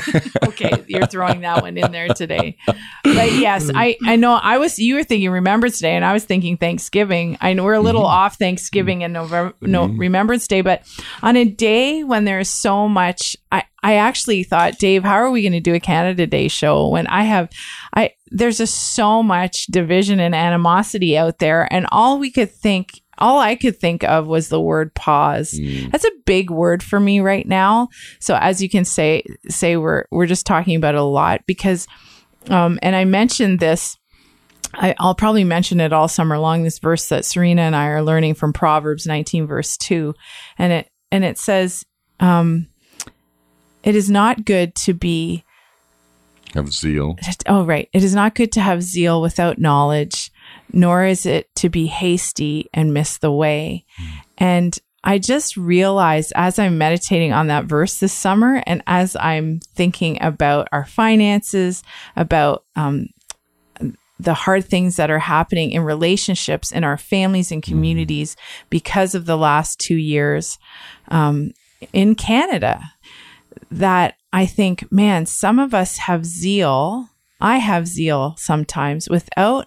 okay, 0.48 0.72
you're 0.88 1.06
throwing 1.06 1.42
that 1.42 1.62
one 1.62 1.78
in 1.78 1.92
there 1.92 2.08
today. 2.08 2.56
But 2.66 3.32
yes, 3.32 3.70
I 3.72 3.96
I 4.04 4.16
know 4.16 4.32
I 4.32 4.58
was 4.58 4.80
you 4.80 4.96
were 4.96 5.04
thinking 5.04 5.30
Remembrance 5.30 5.78
Day, 5.78 5.94
and 5.94 6.04
I 6.04 6.12
was 6.12 6.24
thinking 6.24 6.56
Thanksgiving. 6.56 7.38
I 7.40 7.52
know 7.52 7.62
we're 7.62 7.74
a 7.74 7.80
little 7.80 8.02
mm-hmm. 8.02 8.10
off 8.10 8.38
Thanksgiving 8.38 9.04
and 9.04 9.12
November 9.12 9.54
no 9.60 9.86
mm-hmm. 9.86 9.98
Remembrance 9.98 10.48
Day, 10.48 10.62
but 10.62 10.82
on 11.22 11.36
a 11.36 11.44
day 11.44 12.02
when 12.02 12.24
there's 12.24 12.50
so 12.50 12.88
much, 12.88 13.36
I 13.52 13.62
I 13.80 13.94
actually 13.94 14.42
thought, 14.42 14.78
Dave, 14.78 15.04
how 15.04 15.14
are 15.14 15.30
we 15.30 15.42
going 15.42 15.52
to 15.52 15.60
do 15.60 15.74
a 15.74 15.80
Canada 15.80 16.26
Day 16.26 16.48
show 16.48 16.88
when 16.88 17.06
I 17.06 17.22
have 17.22 17.50
I 17.94 18.14
there's 18.32 18.58
just 18.58 18.94
so 18.94 19.22
much 19.22 19.66
division 19.66 20.18
and 20.18 20.34
animosity 20.34 21.16
out 21.16 21.38
there, 21.38 21.72
and 21.72 21.86
all 21.92 22.18
we 22.18 22.32
could 22.32 22.50
think 22.50 23.00
all 23.18 23.38
I 23.38 23.56
could 23.56 23.78
think 23.78 24.04
of 24.04 24.26
was 24.26 24.48
the 24.48 24.60
word 24.60 24.94
pause. 24.94 25.52
Mm. 25.52 25.90
That's 25.90 26.04
a 26.04 26.10
big 26.24 26.50
word 26.50 26.82
for 26.82 26.98
me 26.98 27.20
right 27.20 27.46
now. 27.46 27.88
So 28.20 28.36
as 28.36 28.62
you 28.62 28.68
can 28.68 28.84
say, 28.84 29.24
say 29.48 29.76
we're 29.76 30.04
we're 30.10 30.26
just 30.26 30.46
talking 30.46 30.76
about 30.76 30.94
it 30.94 31.00
a 31.00 31.04
lot 31.04 31.42
because, 31.46 31.86
um, 32.48 32.78
and 32.82 32.94
I 32.96 33.04
mentioned 33.04 33.60
this. 33.60 33.96
I, 34.74 34.94
I'll 34.98 35.14
probably 35.14 35.44
mention 35.44 35.80
it 35.80 35.94
all 35.94 36.08
summer 36.08 36.38
long. 36.38 36.62
This 36.62 36.78
verse 36.78 37.08
that 37.08 37.24
Serena 37.24 37.62
and 37.62 37.74
I 37.74 37.86
are 37.86 38.02
learning 38.02 38.34
from 38.34 38.52
Proverbs 38.52 39.06
19, 39.06 39.46
verse 39.46 39.76
two, 39.76 40.14
and 40.58 40.72
it 40.72 40.90
and 41.10 41.24
it 41.24 41.38
says, 41.38 41.84
um, 42.20 42.68
"It 43.82 43.96
is 43.96 44.10
not 44.10 44.44
good 44.44 44.74
to 44.84 44.94
be." 44.94 45.44
Have 46.54 46.72
zeal. 46.72 47.16
Oh, 47.46 47.64
right. 47.64 47.88
It 47.92 48.02
is 48.02 48.14
not 48.14 48.34
good 48.34 48.52
to 48.52 48.60
have 48.60 48.82
zeal 48.82 49.20
without 49.20 49.58
knowledge 49.58 50.27
nor 50.72 51.04
is 51.04 51.26
it 51.26 51.54
to 51.56 51.68
be 51.68 51.86
hasty 51.86 52.68
and 52.72 52.94
miss 52.94 53.18
the 53.18 53.32
way. 53.32 53.84
Mm. 54.00 54.06
And 54.38 54.78
I 55.04 55.18
just 55.18 55.56
realized 55.56 56.32
as 56.34 56.58
I'm 56.58 56.76
meditating 56.76 57.32
on 57.32 57.46
that 57.46 57.64
verse 57.64 57.98
this 57.98 58.12
summer 58.12 58.62
and 58.66 58.82
as 58.86 59.16
I'm 59.16 59.60
thinking 59.74 60.18
about 60.20 60.68
our 60.72 60.84
finances, 60.84 61.82
about 62.16 62.64
um, 62.76 63.08
the 64.20 64.34
hard 64.34 64.64
things 64.64 64.96
that 64.96 65.10
are 65.10 65.20
happening 65.20 65.70
in 65.70 65.82
relationships 65.82 66.72
in 66.72 66.84
our 66.84 66.98
families 66.98 67.52
and 67.52 67.64
hmm. 67.64 67.70
communities 67.70 68.36
because 68.70 69.14
of 69.14 69.26
the 69.26 69.36
last 69.36 69.78
two 69.78 69.96
years 69.96 70.58
um, 71.08 71.52
in 71.92 72.14
Canada, 72.14 72.80
that 73.70 74.14
I 74.32 74.46
think, 74.46 74.90
man, 74.90 75.26
some 75.26 75.58
of 75.58 75.74
us 75.74 75.98
have 75.98 76.24
zeal. 76.24 77.08
I 77.40 77.58
have 77.58 77.86
zeal 77.86 78.34
sometimes 78.36 79.08
without 79.08 79.66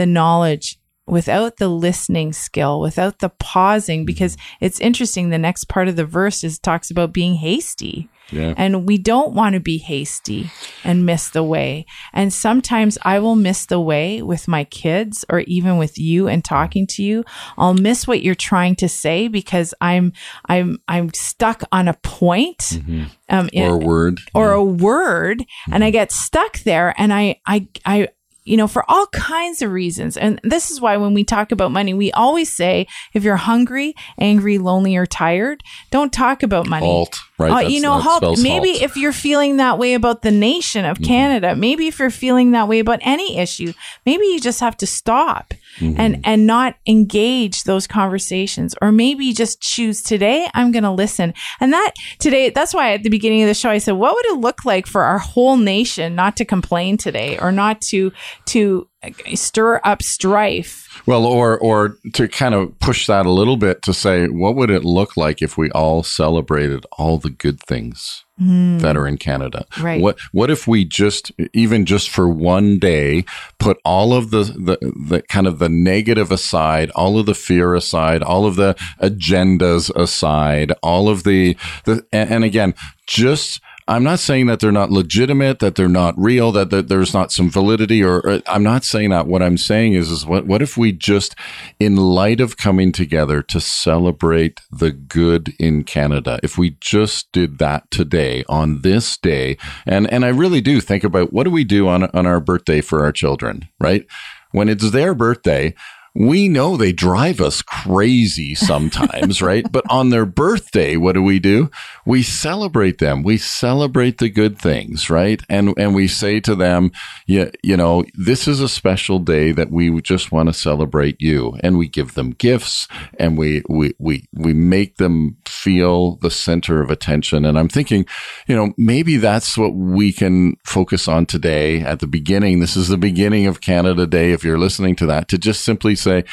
the 0.00 0.06
knowledge 0.06 0.80
without 1.06 1.58
the 1.58 1.68
listening 1.68 2.32
skill, 2.32 2.80
without 2.80 3.18
the 3.18 3.28
pausing, 3.28 4.06
because 4.06 4.38
it's 4.60 4.80
interesting. 4.80 5.28
The 5.28 5.36
next 5.36 5.64
part 5.64 5.88
of 5.88 5.96
the 5.96 6.06
verse 6.06 6.42
is 6.42 6.58
talks 6.58 6.90
about 6.90 7.12
being 7.12 7.34
hasty. 7.34 8.08
Yeah. 8.30 8.54
And 8.56 8.86
we 8.86 8.96
don't 8.96 9.34
want 9.34 9.54
to 9.54 9.60
be 9.60 9.76
hasty 9.76 10.50
and 10.84 11.04
miss 11.04 11.28
the 11.28 11.42
way. 11.42 11.84
And 12.14 12.32
sometimes 12.32 12.96
I 13.02 13.18
will 13.18 13.36
miss 13.36 13.66
the 13.66 13.80
way 13.80 14.22
with 14.22 14.48
my 14.48 14.64
kids 14.64 15.24
or 15.28 15.40
even 15.40 15.76
with 15.76 15.98
you 15.98 16.28
and 16.28 16.42
talking 16.42 16.86
to 16.88 17.02
you. 17.02 17.24
I'll 17.58 17.74
miss 17.74 18.06
what 18.06 18.22
you're 18.22 18.34
trying 18.34 18.76
to 18.76 18.88
say 18.88 19.28
because 19.28 19.74
I'm 19.82 20.12
I'm 20.48 20.78
I'm 20.88 21.12
stuck 21.12 21.64
on 21.72 21.88
a 21.88 21.94
point. 21.94 22.58
Mm-hmm. 22.58 23.04
Um, 23.28 23.50
or 23.54 23.74
a 23.74 23.76
word. 23.76 24.20
Or 24.32 24.46
yeah. 24.50 24.54
a 24.54 24.62
word. 24.62 25.40
Mm-hmm. 25.40 25.72
And 25.74 25.84
I 25.84 25.90
get 25.90 26.12
stuck 26.12 26.60
there 26.60 26.94
and 26.96 27.12
I 27.12 27.40
I 27.46 27.68
I 27.84 28.08
you 28.44 28.56
know, 28.56 28.66
for 28.66 28.84
all 28.88 29.06
kinds 29.08 29.62
of 29.62 29.70
reasons. 29.70 30.16
And 30.16 30.40
this 30.42 30.70
is 30.70 30.80
why 30.80 30.96
when 30.96 31.14
we 31.14 31.24
talk 31.24 31.52
about 31.52 31.72
money, 31.72 31.94
we 31.94 32.10
always 32.12 32.50
say 32.52 32.86
if 33.12 33.22
you're 33.22 33.36
hungry, 33.36 33.94
angry, 34.18 34.58
lonely, 34.58 34.96
or 34.96 35.06
tired, 35.06 35.62
don't 35.90 36.12
talk 36.12 36.42
about 36.42 36.66
money. 36.66 36.86
Halt, 36.86 37.20
right? 37.38 37.64
Uh, 37.64 37.68
you 37.68 37.80
know, 37.80 37.98
halt. 37.98 38.22
Maybe 38.40 38.70
halt. 38.70 38.82
if 38.82 38.96
you're 38.96 39.12
feeling 39.12 39.58
that 39.58 39.78
way 39.78 39.94
about 39.94 40.22
the 40.22 40.30
nation 40.30 40.84
of 40.84 40.96
mm-hmm. 40.96 41.04
Canada, 41.04 41.54
maybe 41.54 41.86
if 41.86 41.98
you're 41.98 42.10
feeling 42.10 42.52
that 42.52 42.66
way 42.66 42.78
about 42.78 43.00
any 43.02 43.38
issue, 43.38 43.72
maybe 44.06 44.24
you 44.24 44.40
just 44.40 44.60
have 44.60 44.76
to 44.78 44.86
stop 44.86 45.54
mm-hmm. 45.78 45.98
and 45.98 46.20
and 46.24 46.46
not 46.46 46.76
engage 46.86 47.64
those 47.64 47.86
conversations, 47.86 48.74
or 48.82 48.92
maybe 48.92 49.32
just 49.32 49.60
choose 49.60 50.02
today. 50.02 50.48
I'm 50.54 50.72
going 50.72 50.84
to 50.84 50.90
listen, 50.90 51.34
and 51.60 51.72
that 51.72 51.92
today. 52.18 52.50
That's 52.50 52.74
why 52.74 52.92
at 52.92 53.02
the 53.02 53.10
beginning 53.10 53.42
of 53.42 53.48
the 53.48 53.54
show 53.54 53.70
I 53.70 53.78
said, 53.78 53.92
what 53.92 54.14
would 54.14 54.26
it 54.26 54.40
look 54.40 54.64
like 54.64 54.86
for 54.86 55.02
our 55.02 55.18
whole 55.18 55.56
nation 55.56 56.14
not 56.14 56.36
to 56.38 56.44
complain 56.44 56.96
today, 56.96 57.38
or 57.38 57.52
not 57.52 57.80
to 57.82 58.12
to 58.46 58.88
stir 59.34 59.80
up 59.84 60.02
strife. 60.02 61.02
Well, 61.06 61.24
or 61.24 61.58
or 61.58 61.96
to 62.14 62.28
kind 62.28 62.54
of 62.54 62.78
push 62.78 63.06
that 63.06 63.26
a 63.26 63.30
little 63.30 63.56
bit 63.56 63.82
to 63.82 63.94
say, 63.94 64.28
what 64.28 64.56
would 64.56 64.70
it 64.70 64.84
look 64.84 65.16
like 65.16 65.42
if 65.42 65.56
we 65.56 65.70
all 65.70 66.02
celebrated 66.02 66.84
all 66.92 67.18
the 67.18 67.30
good 67.30 67.60
things 67.60 68.24
mm. 68.40 68.80
that 68.80 68.96
are 68.96 69.06
in 69.06 69.16
Canada? 69.16 69.66
Right. 69.80 70.00
What 70.00 70.18
what 70.32 70.50
if 70.50 70.66
we 70.66 70.84
just 70.84 71.32
even 71.54 71.86
just 71.86 72.10
for 72.10 72.28
one 72.28 72.78
day 72.78 73.24
put 73.58 73.78
all 73.84 74.12
of 74.12 74.30
the 74.30 74.44
the, 74.44 74.78
the 75.08 75.22
kind 75.22 75.46
of 75.46 75.58
the 75.58 75.68
negative 75.68 76.30
aside, 76.30 76.90
all 76.90 77.18
of 77.18 77.26
the 77.26 77.34
fear 77.34 77.74
aside, 77.74 78.22
all 78.22 78.44
of 78.46 78.56
the 78.56 78.74
agendas 79.00 79.94
aside, 79.96 80.72
all 80.82 81.08
of 81.08 81.24
the 81.24 81.56
the 81.84 82.04
and, 82.12 82.30
and 82.30 82.44
again, 82.44 82.74
just 83.06 83.60
I'm 83.90 84.04
not 84.04 84.20
saying 84.20 84.46
that 84.46 84.60
they're 84.60 84.70
not 84.70 84.92
legitimate, 84.92 85.58
that 85.58 85.74
they're 85.74 85.88
not 85.88 86.14
real, 86.16 86.52
that, 86.52 86.70
that 86.70 86.86
there's 86.86 87.12
not 87.12 87.32
some 87.32 87.50
validity, 87.50 88.04
or, 88.04 88.20
or, 88.24 88.40
I'm 88.46 88.62
not 88.62 88.84
saying 88.84 89.10
that. 89.10 89.26
What 89.26 89.42
I'm 89.42 89.58
saying 89.58 89.94
is, 89.94 90.12
is 90.12 90.24
what, 90.24 90.46
what 90.46 90.62
if 90.62 90.76
we 90.76 90.92
just, 90.92 91.34
in 91.80 91.96
light 91.96 92.40
of 92.40 92.56
coming 92.56 92.92
together 92.92 93.42
to 93.42 93.60
celebrate 93.60 94.60
the 94.70 94.92
good 94.92 95.54
in 95.58 95.82
Canada, 95.82 96.38
if 96.40 96.56
we 96.56 96.76
just 96.80 97.32
did 97.32 97.58
that 97.58 97.90
today 97.90 98.44
on 98.48 98.82
this 98.82 99.16
day, 99.16 99.58
and, 99.86 100.08
and 100.12 100.24
I 100.24 100.28
really 100.28 100.60
do 100.60 100.80
think 100.80 101.02
about 101.02 101.32
what 101.32 101.42
do 101.42 101.50
we 101.50 101.64
do 101.64 101.88
on, 101.88 102.04
on 102.14 102.26
our 102.26 102.38
birthday 102.38 102.80
for 102.80 103.02
our 103.02 103.10
children, 103.10 103.68
right? 103.80 104.06
When 104.52 104.68
it's 104.68 104.92
their 104.92 105.16
birthday, 105.16 105.74
we 106.14 106.48
know 106.48 106.76
they 106.76 106.92
drive 106.92 107.40
us 107.40 107.62
crazy 107.62 108.54
sometimes, 108.54 109.40
right? 109.50 109.70
But 109.70 109.84
on 109.88 110.10
their 110.10 110.26
birthday, 110.26 110.96
what 110.96 111.12
do 111.12 111.22
we 111.22 111.38
do? 111.38 111.70
We 112.04 112.22
celebrate 112.22 112.98
them. 112.98 113.22
We 113.22 113.38
celebrate 113.38 114.18
the 114.18 114.28
good 114.28 114.58
things, 114.58 115.08
right? 115.08 115.40
And 115.48 115.74
and 115.78 115.94
we 115.94 116.08
say 116.08 116.40
to 116.40 116.54
them, 116.54 116.90
yeah, 117.26 117.50
you 117.62 117.76
know, 117.76 118.04
this 118.14 118.48
is 118.48 118.60
a 118.60 118.68
special 118.68 119.18
day 119.18 119.52
that 119.52 119.70
we 119.70 120.00
just 120.00 120.32
want 120.32 120.48
to 120.48 120.52
celebrate 120.52 121.20
you. 121.20 121.56
And 121.62 121.78
we 121.78 121.88
give 121.88 122.14
them 122.14 122.30
gifts 122.30 122.88
and 123.18 123.38
we 123.38 123.62
we 123.68 123.94
we 123.98 124.28
we 124.32 124.52
make 124.52 124.96
them 124.96 125.36
feel 125.46 126.16
the 126.16 126.30
center 126.30 126.80
of 126.80 126.90
attention. 126.90 127.44
And 127.44 127.58
I'm 127.58 127.68
thinking, 127.68 128.06
you 128.48 128.56
know, 128.56 128.72
maybe 128.76 129.16
that's 129.16 129.56
what 129.56 129.74
we 129.74 130.12
can 130.12 130.56
focus 130.64 131.06
on 131.06 131.26
today 131.26 131.80
at 131.80 132.00
the 132.00 132.06
beginning. 132.06 132.60
This 132.60 132.76
is 132.76 132.88
the 132.88 132.96
beginning 132.96 133.46
of 133.46 133.60
Canada 133.60 134.06
Day 134.06 134.32
if 134.32 134.42
you're 134.42 134.58
listening 134.58 134.96
to 134.96 135.06
that 135.06 135.28
to 135.28 135.38
just 135.38 135.64
simply 135.64 135.94
say, 136.00 136.24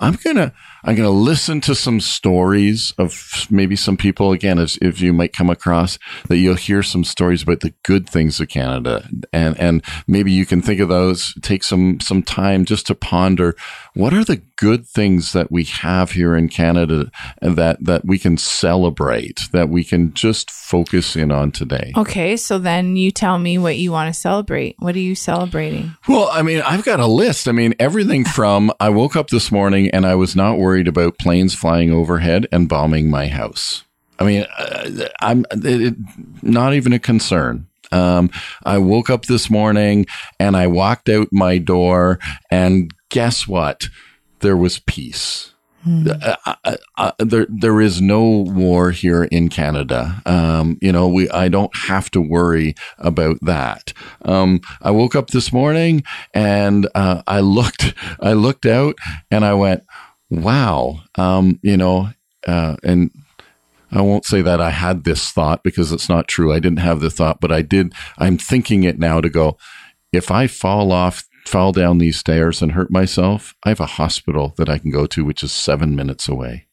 I'm 0.00 0.14
going 0.14 0.36
to, 0.36 0.52
I'm 0.86 0.96
going 0.96 1.08
to 1.08 1.10
listen 1.10 1.62
to 1.62 1.74
some 1.74 1.98
stories 1.98 2.92
of 2.98 3.46
maybe 3.50 3.74
some 3.74 3.96
people 3.96 4.32
again, 4.32 4.58
as 4.58 4.78
if 4.82 5.00
you 5.00 5.14
might 5.14 5.32
come 5.32 5.48
across 5.48 5.98
that 6.28 6.36
you'll 6.36 6.56
hear 6.56 6.82
some 6.82 7.04
stories 7.04 7.42
about 7.42 7.60
the 7.60 7.72
good 7.84 8.08
things 8.08 8.38
of 8.38 8.48
Canada, 8.48 9.08
and 9.32 9.58
and 9.58 9.82
maybe 10.06 10.30
you 10.30 10.44
can 10.44 10.60
think 10.60 10.80
of 10.80 10.90
those. 10.90 11.32
Take 11.40 11.64
some 11.64 12.00
some 12.00 12.22
time 12.22 12.66
just 12.66 12.86
to 12.88 12.94
ponder 12.94 13.56
what 13.94 14.12
are 14.12 14.24
the 14.24 14.42
good 14.56 14.86
things 14.86 15.32
that 15.32 15.50
we 15.50 15.64
have 15.64 16.12
here 16.12 16.36
in 16.36 16.48
Canada 16.48 17.10
that 17.40 17.82
that 17.82 18.04
we 18.04 18.18
can 18.18 18.36
celebrate, 18.36 19.40
that 19.52 19.70
we 19.70 19.84
can 19.84 20.12
just 20.12 20.50
focus 20.50 21.16
in 21.16 21.32
on 21.32 21.50
today. 21.50 21.92
Okay, 21.96 22.36
so 22.36 22.58
then 22.58 22.96
you 22.96 23.10
tell 23.10 23.38
me 23.38 23.56
what 23.56 23.78
you 23.78 23.90
want 23.90 24.12
to 24.12 24.20
celebrate. 24.20 24.76
What 24.78 24.94
are 24.96 25.00
you 25.00 25.14
celebrating? 25.14 25.94
Well, 26.08 26.28
I 26.30 26.42
mean, 26.42 26.60
I've 26.60 26.84
got 26.84 27.00
a 27.00 27.06
list. 27.06 27.48
I 27.48 27.52
mean, 27.52 27.74
everything 27.78 28.24
from 28.24 28.70
I 28.80 28.90
woke 28.90 29.16
up 29.16 29.28
this 29.28 29.50
morning 29.50 29.88
and 29.90 30.04
I 30.04 30.14
was 30.14 30.36
not 30.36 30.58
worried 30.58 30.73
about 30.82 31.18
planes 31.18 31.54
flying 31.54 31.92
overhead 31.92 32.46
and 32.52 32.68
bombing 32.68 33.10
my 33.10 33.28
house. 33.28 33.84
I 34.18 34.24
mean, 34.24 34.46
uh, 34.56 35.08
I'm 35.20 35.44
it, 35.50 35.94
not 36.42 36.74
even 36.74 36.92
a 36.92 36.98
concern. 36.98 37.66
Um, 37.92 38.30
I 38.64 38.78
woke 38.78 39.10
up 39.10 39.26
this 39.26 39.50
morning 39.50 40.06
and 40.38 40.56
I 40.56 40.66
walked 40.66 41.08
out 41.08 41.28
my 41.30 41.58
door, 41.58 42.18
and 42.50 42.92
guess 43.08 43.46
what? 43.46 43.88
There 44.40 44.56
was 44.56 44.78
peace. 44.80 45.54
Uh, 45.86 46.36
uh, 46.64 46.76
uh, 46.96 47.12
there, 47.18 47.46
there 47.50 47.80
is 47.80 48.00
no 48.00 48.22
war 48.22 48.90
here 48.90 49.24
in 49.24 49.50
Canada. 49.50 50.22
Um, 50.24 50.78
you 50.80 50.90
know, 50.90 51.08
we, 51.08 51.28
I 51.28 51.48
don't 51.48 51.74
have 51.76 52.10
to 52.12 52.22
worry 52.22 52.74
about 52.96 53.36
that. 53.42 53.92
Um, 54.24 54.62
I 54.80 54.90
woke 54.92 55.14
up 55.14 55.28
this 55.28 55.52
morning 55.52 56.02
and 56.32 56.88
uh, 56.94 57.22
I 57.26 57.40
looked, 57.40 57.92
I 58.20 58.32
looked 58.32 58.64
out 58.64 58.96
and 59.30 59.44
I 59.44 59.52
went, 59.52 59.84
"Wow!" 60.42 61.00
Um, 61.16 61.58
you 61.62 61.76
know, 61.76 62.10
uh, 62.46 62.76
and 62.82 63.10
I 63.92 64.00
won't 64.00 64.26
say 64.26 64.42
that 64.42 64.60
I 64.60 64.70
had 64.70 65.04
this 65.04 65.30
thought 65.30 65.62
because 65.62 65.92
it's 65.92 66.08
not 66.08 66.28
true. 66.28 66.52
I 66.52 66.58
didn't 66.58 66.78
have 66.80 67.00
the 67.00 67.10
thought, 67.10 67.40
but 67.40 67.52
I 67.52 67.62
did. 67.62 67.92
I'm 68.18 68.38
thinking 68.38 68.82
it 68.84 68.98
now 68.98 69.20
to 69.20 69.28
go. 69.28 69.56
If 70.12 70.30
I 70.30 70.46
fall 70.46 70.92
off 70.92 71.24
fall 71.46 71.72
down 71.72 71.98
these 71.98 72.18
stairs 72.18 72.62
and 72.62 72.72
hurt 72.72 72.90
myself, 72.90 73.54
I 73.64 73.68
have 73.68 73.80
a 73.80 73.86
hospital 73.86 74.54
that 74.56 74.68
I 74.68 74.78
can 74.78 74.90
go 74.90 75.06
to, 75.06 75.24
which 75.24 75.42
is 75.42 75.52
seven 75.52 75.94
minutes 75.94 76.28
away. 76.28 76.66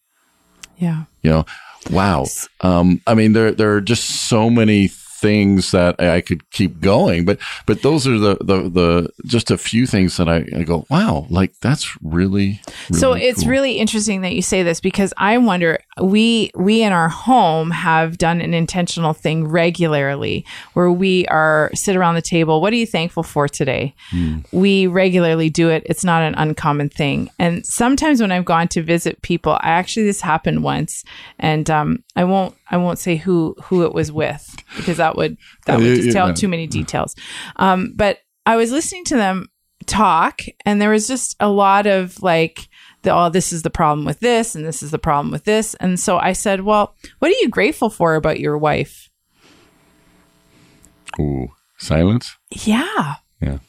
Yeah. 0.77 1.03
You 1.21 1.29
know, 1.29 1.45
wow. 1.91 2.25
Um, 2.61 3.01
I 3.05 3.13
mean, 3.13 3.33
there 3.33 3.51
there 3.51 3.73
are 3.73 3.81
just 3.81 4.27
so 4.27 4.49
many 4.49 4.87
things 5.21 5.71
that 5.71 6.01
I 6.01 6.19
could 6.19 6.49
keep 6.49 6.81
going, 6.81 7.25
but 7.25 7.37
but 7.67 7.83
those 7.83 8.07
are 8.07 8.17
the 8.17 8.37
the, 8.41 8.69
the 8.69 9.09
just 9.25 9.51
a 9.51 9.57
few 9.57 9.85
things 9.85 10.17
that 10.17 10.27
I, 10.27 10.45
I 10.55 10.63
go, 10.63 10.85
wow, 10.89 11.27
like 11.29 11.53
that's 11.61 11.95
really, 12.01 12.59
really 12.89 12.99
so 12.99 13.13
it's 13.13 13.41
cool. 13.41 13.51
really 13.51 13.73
interesting 13.73 14.21
that 14.21 14.33
you 14.33 14.41
say 14.41 14.63
this 14.63 14.81
because 14.81 15.13
I 15.17 15.37
wonder 15.37 15.79
we 16.01 16.51
we 16.55 16.81
in 16.81 16.91
our 16.91 17.09
home 17.09 17.69
have 17.69 18.17
done 18.17 18.41
an 18.41 18.53
intentional 18.53 19.13
thing 19.13 19.47
regularly 19.47 20.43
where 20.73 20.91
we 20.91 21.27
are 21.27 21.69
sit 21.75 21.95
around 21.95 22.15
the 22.15 22.21
table. 22.21 22.59
What 22.59 22.73
are 22.73 22.77
you 22.77 22.87
thankful 22.87 23.23
for 23.23 23.47
today? 23.47 23.93
Hmm. 24.09 24.39
We 24.51 24.87
regularly 24.87 25.49
do 25.49 25.69
it. 25.69 25.83
It's 25.85 26.03
not 26.03 26.23
an 26.23 26.33
uncommon 26.35 26.89
thing. 26.89 27.29
And 27.37 27.65
sometimes 27.65 28.21
when 28.21 28.31
I've 28.31 28.45
gone 28.45 28.67
to 28.69 28.81
visit 28.81 29.21
people, 29.21 29.53
I 29.53 29.69
actually 29.69 30.05
this 30.05 30.21
happened 30.21 30.63
once, 30.63 31.03
and 31.37 31.69
um, 31.69 32.03
I 32.15 32.23
won't 32.23 32.55
I 32.71 32.77
won't 32.77 32.97
say 32.97 33.17
who 33.17 33.55
who 33.63 33.83
it 33.83 33.93
was 33.93 34.11
with 34.11 34.55
because 34.77 34.97
that 34.97 35.15
would 35.15 35.37
that 35.65 35.77
would 35.77 35.97
just 35.97 36.11
tell 36.13 36.33
too 36.33 36.47
many 36.47 36.65
details. 36.65 37.15
Um, 37.57 37.93
but 37.95 38.19
I 38.45 38.55
was 38.55 38.71
listening 38.71 39.03
to 39.05 39.17
them 39.17 39.49
talk, 39.85 40.41
and 40.65 40.81
there 40.81 40.89
was 40.89 41.07
just 41.07 41.35
a 41.39 41.49
lot 41.49 41.85
of 41.85 42.21
like 42.23 42.69
the 43.03 43.13
oh 43.13 43.29
this 43.29 43.51
is 43.51 43.63
the 43.63 43.69
problem 43.69 44.05
with 44.05 44.19
this 44.19 44.55
and 44.55 44.65
this 44.65 44.81
is 44.81 44.91
the 44.91 44.99
problem 44.99 45.31
with 45.31 45.43
this, 45.43 45.75
and 45.75 45.99
so 45.99 46.17
I 46.17 46.33
said, 46.33 46.61
well, 46.61 46.95
what 47.19 47.29
are 47.29 47.39
you 47.41 47.49
grateful 47.49 47.89
for 47.89 48.15
about 48.15 48.39
your 48.39 48.57
wife? 48.57 49.09
Ooh, 51.19 51.49
silence. 51.77 52.37
Yeah. 52.51 53.15
Yeah. 53.41 53.59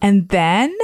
And 0.00 0.28
then 0.28 0.76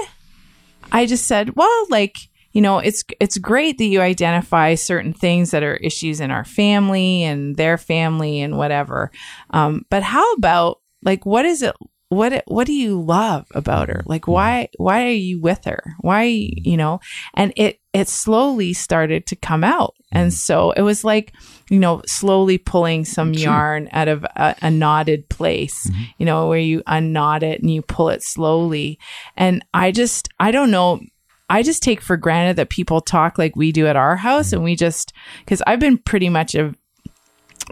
I 0.91 1.07
just 1.07 1.27
said, 1.27 1.55
well, 1.55 1.87
like, 1.89 2.17
you 2.55 2.63
know, 2.63 2.79
it's 2.79 3.05
it's 3.21 3.37
great 3.37 3.79
that 3.79 3.85
you 3.85 4.01
identify 4.01 4.77
certain 4.77 5.13
things 5.13 5.51
that 5.51 5.65
are 5.65 5.75
issues 5.77 6.21
in 6.21 6.31
our 6.31 6.45
family 6.45 7.25
and 7.25 7.57
their 7.57 7.77
family 7.77 8.41
and 8.41 8.57
whatever. 8.57 9.11
Um, 9.51 9.85
but 9.91 10.05
how 10.05 10.33
about 10.35 10.81
like 11.03 11.27
what 11.27 11.45
is 11.45 11.63
it 11.63 11.75
what 12.09 12.45
what 12.47 12.67
do 12.69 12.73
you 12.73 13.01
love 13.01 13.47
about 13.55 13.89
her? 13.89 14.03
Like 14.07 14.23
mm-hmm. 14.23 14.33
why 14.33 14.69
why 14.77 15.05
are 15.05 15.11
you 15.11 15.41
with 15.41 15.65
her? 15.65 15.83
Why 16.01 16.27
mm-hmm. 16.27 16.69
you 16.69 16.77
know? 16.77 17.01
And 17.35 17.53
it 17.57 17.81
it 17.93 18.09
slowly 18.09 18.73
started 18.73 19.27
to 19.27 19.37
come 19.37 19.65
out. 19.65 19.95
And 20.13 20.31
mm-hmm. 20.31 20.37
so 20.37 20.71
it 20.73 20.83
was 20.83 21.03
like, 21.03 21.33
you 21.71 21.81
know, 21.81 22.03
slowly 22.07 22.59
pulling 22.59 23.05
some 23.05 23.33
yarn 23.35 23.89
out 23.93 24.09
of 24.09 24.25
a, 24.37 24.55
a 24.63 24.71
knotted 24.71 25.29
place, 25.29 25.91
you 26.19 26.27
know, 26.27 26.49
where 26.49 26.59
you 26.59 26.83
unknot 26.87 27.43
it 27.43 27.61
and 27.61 27.71
you 27.71 27.83
pull 27.83 28.11
it 28.11 28.23
slowly. 28.23 28.99
And 29.37 29.65
I 29.75 29.91
just, 29.91 30.29
I 30.39 30.51
don't 30.53 30.71
know. 30.71 31.01
I 31.49 31.63
just 31.63 31.83
take 31.83 32.01
for 32.01 32.17
granted 32.17 32.57
that 32.57 32.71
people 32.71 33.01
talk 33.01 33.39
like 33.39 33.57
we 33.57 33.73
do 33.73 33.87
at 33.87 33.97
our 33.97 34.17
house. 34.17 34.53
And 34.53 34.65
we 34.65 34.77
just, 34.77 35.13
because 35.41 35.63
I've 35.67 35.81
been 35.81 35.99
pretty 35.99 36.29
much 36.29 36.55
a 36.55 36.75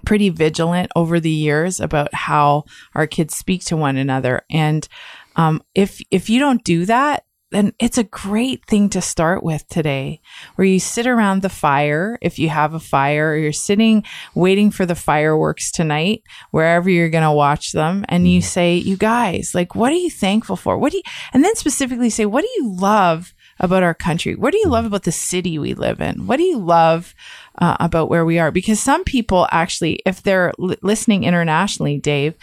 pretty 0.04 0.30
vigilant 0.30 0.90
over 0.96 1.20
the 1.20 1.30
years 1.30 1.80
about 1.80 2.14
how 2.14 2.64
our 2.94 3.06
kids 3.06 3.36
speak 3.36 3.64
to 3.64 3.76
one 3.76 3.96
another. 3.96 4.42
And 4.50 4.86
um, 5.36 5.62
if 5.74 6.00
if 6.10 6.30
you 6.30 6.38
don't 6.38 6.64
do 6.64 6.86
that, 6.86 7.24
then 7.50 7.72
it's 7.78 7.98
a 7.98 8.04
great 8.04 8.64
thing 8.66 8.88
to 8.90 9.02
start 9.02 9.42
with 9.42 9.66
today, 9.68 10.20
where 10.54 10.66
you 10.66 10.80
sit 10.80 11.06
around 11.06 11.42
the 11.42 11.50
fire 11.50 12.18
if 12.22 12.38
you 12.38 12.48
have 12.48 12.72
a 12.72 12.80
fire, 12.80 13.32
or 13.32 13.36
you're 13.36 13.52
sitting 13.52 14.04
waiting 14.34 14.70
for 14.70 14.86
the 14.86 14.94
fireworks 14.94 15.70
tonight, 15.70 16.22
wherever 16.50 16.88
you're 16.88 17.10
going 17.10 17.24
to 17.24 17.30
watch 17.30 17.72
them, 17.72 18.04
and 18.08 18.26
you 18.26 18.40
say, 18.40 18.76
"You 18.76 18.96
guys, 18.96 19.54
like, 19.54 19.74
what 19.74 19.92
are 19.92 19.96
you 19.96 20.10
thankful 20.10 20.56
for? 20.56 20.78
What 20.78 20.92
do 20.92 20.98
you?" 20.98 21.02
And 21.34 21.44
then 21.44 21.54
specifically 21.56 22.10
say, 22.10 22.24
"What 22.24 22.42
do 22.42 22.48
you 22.56 22.74
love?" 22.74 23.34
About 23.60 23.82
our 23.82 23.94
country. 23.94 24.34
What 24.34 24.52
do 24.52 24.58
you 24.58 24.68
love 24.68 24.84
about 24.86 25.04
the 25.04 25.12
city 25.12 25.58
we 25.58 25.74
live 25.74 26.00
in? 26.00 26.26
What 26.26 26.38
do 26.38 26.42
you 26.42 26.58
love 26.58 27.14
uh, 27.58 27.76
about 27.78 28.08
where 28.08 28.24
we 28.24 28.38
are? 28.38 28.50
Because 28.50 28.80
some 28.80 29.04
people 29.04 29.46
actually, 29.52 30.00
if 30.04 30.22
they're 30.22 30.52
li- 30.58 30.76
listening 30.82 31.24
internationally, 31.24 31.98
Dave, 31.98 32.34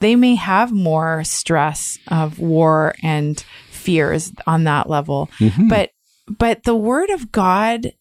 they 0.00 0.16
may 0.16 0.34
have 0.34 0.72
more 0.72 1.24
stress 1.24 1.98
of 2.08 2.38
war 2.38 2.94
and 3.02 3.42
fears 3.70 4.32
on 4.46 4.64
that 4.64 4.90
level. 4.90 5.30
But 5.68 5.90
but 6.28 6.64
the 6.64 6.76
word 6.76 7.10
of 7.10 7.32
God 7.32 7.92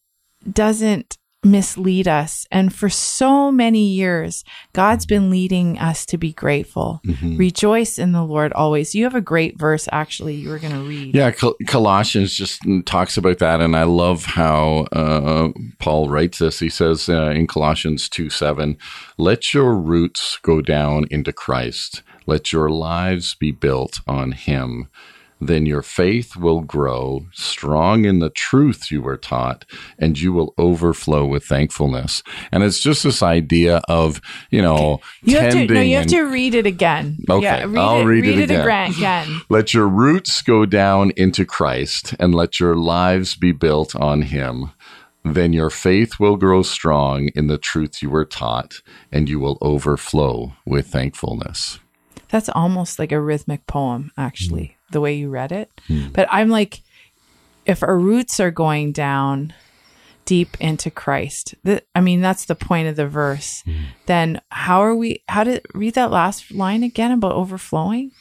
doesn't 0.51 1.17
mislead 1.43 2.07
us. 2.07 2.45
And 2.51 2.73
for 2.73 2.89
so 2.89 3.51
many 3.51 3.85
years, 3.87 4.43
God's 4.73 5.05
been 5.05 5.29
leading 5.29 5.79
us 5.79 6.05
to 6.07 6.17
be 6.17 6.33
grateful. 6.33 7.01
Rejoice 7.37 7.97
in 7.97 8.11
the 8.11 8.23
Lord 8.23 8.51
always. 8.53 8.93
You 8.93 9.05
have 9.05 9.15
a 9.15 9.21
great 9.21 9.57
verse 9.57 9.87
actually 9.91 10.35
you 10.35 10.49
were 10.49 10.59
going 10.59 10.73
to 10.73 10.81
read. 10.81 11.15
Yeah, 11.15 11.31
Col- 11.31 11.55
Colossians 11.67 12.35
just 12.35 12.61
talks 12.85 13.17
about 13.17 13.39
that, 13.39 13.61
and 13.61 13.75
I 13.75 13.83
love 13.83 14.25
how 14.25 14.87
uh, 14.91 15.49
Paul 15.79 16.09
writes 16.09 16.39
this. 16.39 16.59
He 16.59 16.69
says 16.69 17.09
uh, 17.09 17.29
in 17.29 17.47
Colossians 17.47 18.09
two 18.09 18.29
seven, 18.29 18.77
"Let 19.17 19.53
your 19.53 19.75
roots 19.75 20.39
go 20.41 20.61
down 20.61 21.05
into 21.09 21.31
Christ. 21.31 22.03
Let 22.25 22.51
your 22.51 22.69
lives 22.69 23.35
be 23.35 23.51
built 23.51 23.99
on 24.07 24.33
Him." 24.33 24.89
Then 25.41 25.65
your 25.65 25.81
faith 25.81 26.35
will 26.35 26.61
grow 26.61 27.25
strong 27.31 28.03
in 28.03 28.19
the 28.19 28.29
truth 28.29 28.91
you 28.91 29.01
were 29.01 29.15
taught, 29.17 29.63
and 29.97 30.19
you 30.19 30.33
will 30.33 30.53
overflow 30.57 31.25
with 31.25 31.45
thankfulness. 31.45 32.21
And 32.51 32.61
it's 32.63 32.79
just 32.79 33.03
this 33.03 33.23
idea 33.23 33.81
of, 33.87 34.19
you 34.51 34.61
know, 34.61 34.99
You 35.23 35.37
have 35.37 35.53
to 35.53 35.65
no, 35.65 35.81
you 35.81 35.95
have 35.95 36.01
and- 36.03 36.09
to 36.11 36.21
read 36.23 36.55
it 36.55 36.65
again. 36.65 37.17
Okay, 37.29 37.43
yeah, 37.43 37.63
read 37.63 37.77
I'll 37.77 38.01
it, 38.01 38.05
read 38.05 38.25
it 38.25 38.43
again. 38.43 38.61
again. 38.61 38.91
again. 38.91 39.41
Let 39.49 39.73
your 39.73 39.87
roots 39.87 40.41
go 40.41 40.65
down 40.65 41.11
into 41.15 41.45
Christ 41.45 42.13
and 42.19 42.35
let 42.35 42.59
your 42.59 42.75
lives 42.75 43.35
be 43.35 43.51
built 43.53 43.95
on 43.95 44.23
him. 44.23 44.71
Then 45.23 45.53
your 45.53 45.69
faith 45.69 46.19
will 46.19 46.37
grow 46.37 46.63
strong 46.63 47.29
in 47.35 47.47
the 47.47 47.57
truth 47.57 48.01
you 48.01 48.09
were 48.09 48.25
taught, 48.25 48.81
and 49.11 49.29
you 49.29 49.39
will 49.39 49.57
overflow 49.61 50.53
with 50.65 50.87
thankfulness. 50.87 51.79
That's 52.29 52.49
almost 52.49 52.99
like 52.99 53.11
a 53.11 53.19
rhythmic 53.21 53.65
poem, 53.67 54.11
actually, 54.17 54.77
the 54.91 55.01
way 55.01 55.13
you 55.13 55.29
read 55.29 55.51
it. 55.51 55.69
Hmm. 55.87 56.09
But 56.09 56.27
I'm 56.31 56.49
like, 56.49 56.81
if 57.65 57.83
our 57.83 57.97
roots 57.97 58.39
are 58.39 58.51
going 58.51 58.91
down 58.91 59.53
deep 60.25 60.57
into 60.59 60.91
Christ, 60.91 61.55
th- 61.65 61.83
I 61.95 62.01
mean, 62.01 62.21
that's 62.21 62.45
the 62.45 62.55
point 62.55 62.87
of 62.87 62.95
the 62.95 63.07
verse. 63.07 63.61
Hmm. 63.63 63.83
Then 64.05 64.41
how 64.49 64.79
are 64.81 64.95
we? 64.95 65.23
How 65.27 65.43
to 65.43 65.61
read 65.73 65.95
that 65.95 66.11
last 66.11 66.51
line 66.51 66.83
again 66.83 67.11
about 67.11 67.33
overflowing? 67.33 68.11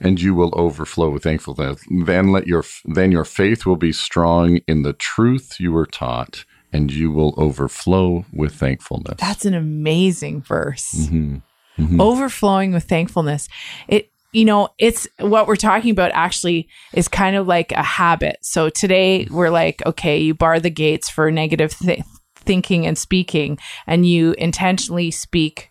And 0.00 0.20
you 0.20 0.34
will 0.34 0.52
overflow 0.58 1.10
with 1.10 1.22
thankfulness. 1.22 1.80
Then 2.04 2.32
let 2.32 2.46
your 2.46 2.64
then 2.84 3.12
your 3.12 3.24
faith 3.24 3.66
will 3.66 3.76
be 3.76 3.92
strong 3.92 4.56
in 4.66 4.82
the 4.82 4.94
truth 4.94 5.60
you 5.60 5.72
were 5.72 5.86
taught, 5.86 6.44
and 6.72 6.92
you 6.92 7.12
will 7.12 7.34
overflow 7.36 8.24
with 8.32 8.54
thankfulness. 8.54 9.20
That's 9.20 9.44
an 9.44 9.54
amazing 9.54 10.42
verse. 10.42 10.92
Mm-hmm. 10.92 11.36
Mm-hmm. 11.78 12.00
Overflowing 12.00 12.72
with 12.72 12.84
thankfulness. 12.84 13.48
It 13.88 14.11
you 14.32 14.46
know, 14.46 14.70
it's 14.78 15.06
what 15.18 15.46
we're 15.46 15.56
talking 15.56 15.90
about 15.90 16.10
actually 16.14 16.68
is 16.94 17.06
kind 17.06 17.36
of 17.36 17.46
like 17.46 17.70
a 17.72 17.82
habit. 17.82 18.38
So 18.42 18.70
today 18.70 19.26
we're 19.30 19.50
like, 19.50 19.84
okay, 19.84 20.18
you 20.18 20.34
bar 20.34 20.58
the 20.58 20.70
gates 20.70 21.10
for 21.10 21.30
negative 21.30 21.76
th- 21.78 22.02
thinking 22.36 22.86
and 22.86 22.96
speaking, 22.96 23.58
and 23.86 24.06
you 24.06 24.32
intentionally 24.32 25.10
speak 25.10 25.70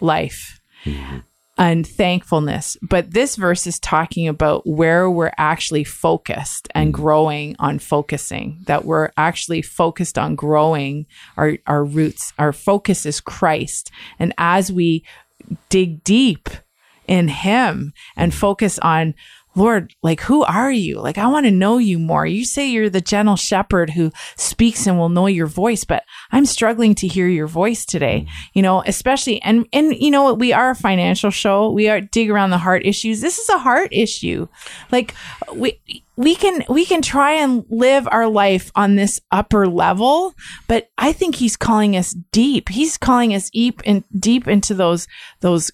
life 0.00 0.60
mm-hmm. 0.84 1.18
and 1.56 1.86
thankfulness. 1.86 2.76
But 2.82 3.12
this 3.12 3.36
verse 3.36 3.66
is 3.66 3.80
talking 3.80 4.28
about 4.28 4.66
where 4.66 5.10
we're 5.10 5.32
actually 5.38 5.84
focused 5.84 6.68
and 6.74 6.92
mm-hmm. 6.92 7.02
growing 7.02 7.56
on 7.58 7.78
focusing, 7.78 8.62
that 8.66 8.84
we're 8.84 9.10
actually 9.16 9.62
focused 9.62 10.18
on 10.18 10.34
growing 10.34 11.06
our, 11.38 11.56
our 11.66 11.82
roots. 11.82 12.34
Our 12.38 12.52
focus 12.52 13.06
is 13.06 13.20
Christ. 13.20 13.90
And 14.18 14.34
as 14.36 14.70
we 14.70 15.02
dig 15.70 16.04
deep 16.04 16.50
in 17.06 17.28
Him 17.28 17.92
and 18.16 18.34
focus 18.34 18.78
on, 18.80 19.14
Lord, 19.54 19.94
like, 20.02 20.22
who 20.22 20.42
are 20.44 20.72
you? 20.72 20.98
Like, 20.98 21.18
I 21.18 21.26
want 21.26 21.44
to 21.44 21.50
know 21.50 21.76
you 21.76 21.98
more. 21.98 22.24
You 22.24 22.44
say 22.44 22.70
you're 22.70 22.88
the 22.88 23.02
gentle 23.02 23.36
shepherd 23.36 23.90
who 23.90 24.10
speaks 24.36 24.86
and 24.86 24.98
will 24.98 25.10
know 25.10 25.26
your 25.26 25.46
voice, 25.46 25.84
but 25.84 26.04
I'm 26.30 26.46
struggling 26.46 26.94
to 26.96 27.06
hear 27.06 27.28
your 27.28 27.46
voice 27.46 27.84
today, 27.84 28.26
you 28.54 28.62
know, 28.62 28.82
especially, 28.86 29.42
and, 29.42 29.66
and, 29.72 29.94
you 29.94 30.10
know, 30.10 30.22
what 30.22 30.38
we 30.38 30.54
are 30.54 30.70
a 30.70 30.74
financial 30.74 31.30
show. 31.30 31.70
We 31.70 31.90
are 31.90 32.00
dig 32.00 32.30
around 32.30 32.50
the 32.50 32.58
heart 32.58 32.86
issues. 32.86 33.20
This 33.20 33.38
is 33.38 33.48
a 33.50 33.58
heart 33.58 33.90
issue. 33.92 34.48
Like, 34.90 35.14
we, 35.54 35.78
we 36.16 36.34
can 36.34 36.62
we 36.68 36.84
can 36.84 37.00
try 37.00 37.32
and 37.32 37.64
live 37.70 38.06
our 38.10 38.28
life 38.28 38.70
on 38.74 38.96
this 38.96 39.18
upper 39.30 39.66
level 39.66 40.34
but 40.68 40.90
i 40.98 41.10
think 41.10 41.34
he's 41.34 41.56
calling 41.56 41.96
us 41.96 42.14
deep 42.32 42.68
he's 42.68 42.98
calling 42.98 43.34
us 43.34 43.48
deep 43.48 43.80
and 43.86 44.04
deep 44.18 44.46
into 44.46 44.74
those 44.74 45.08
those 45.40 45.72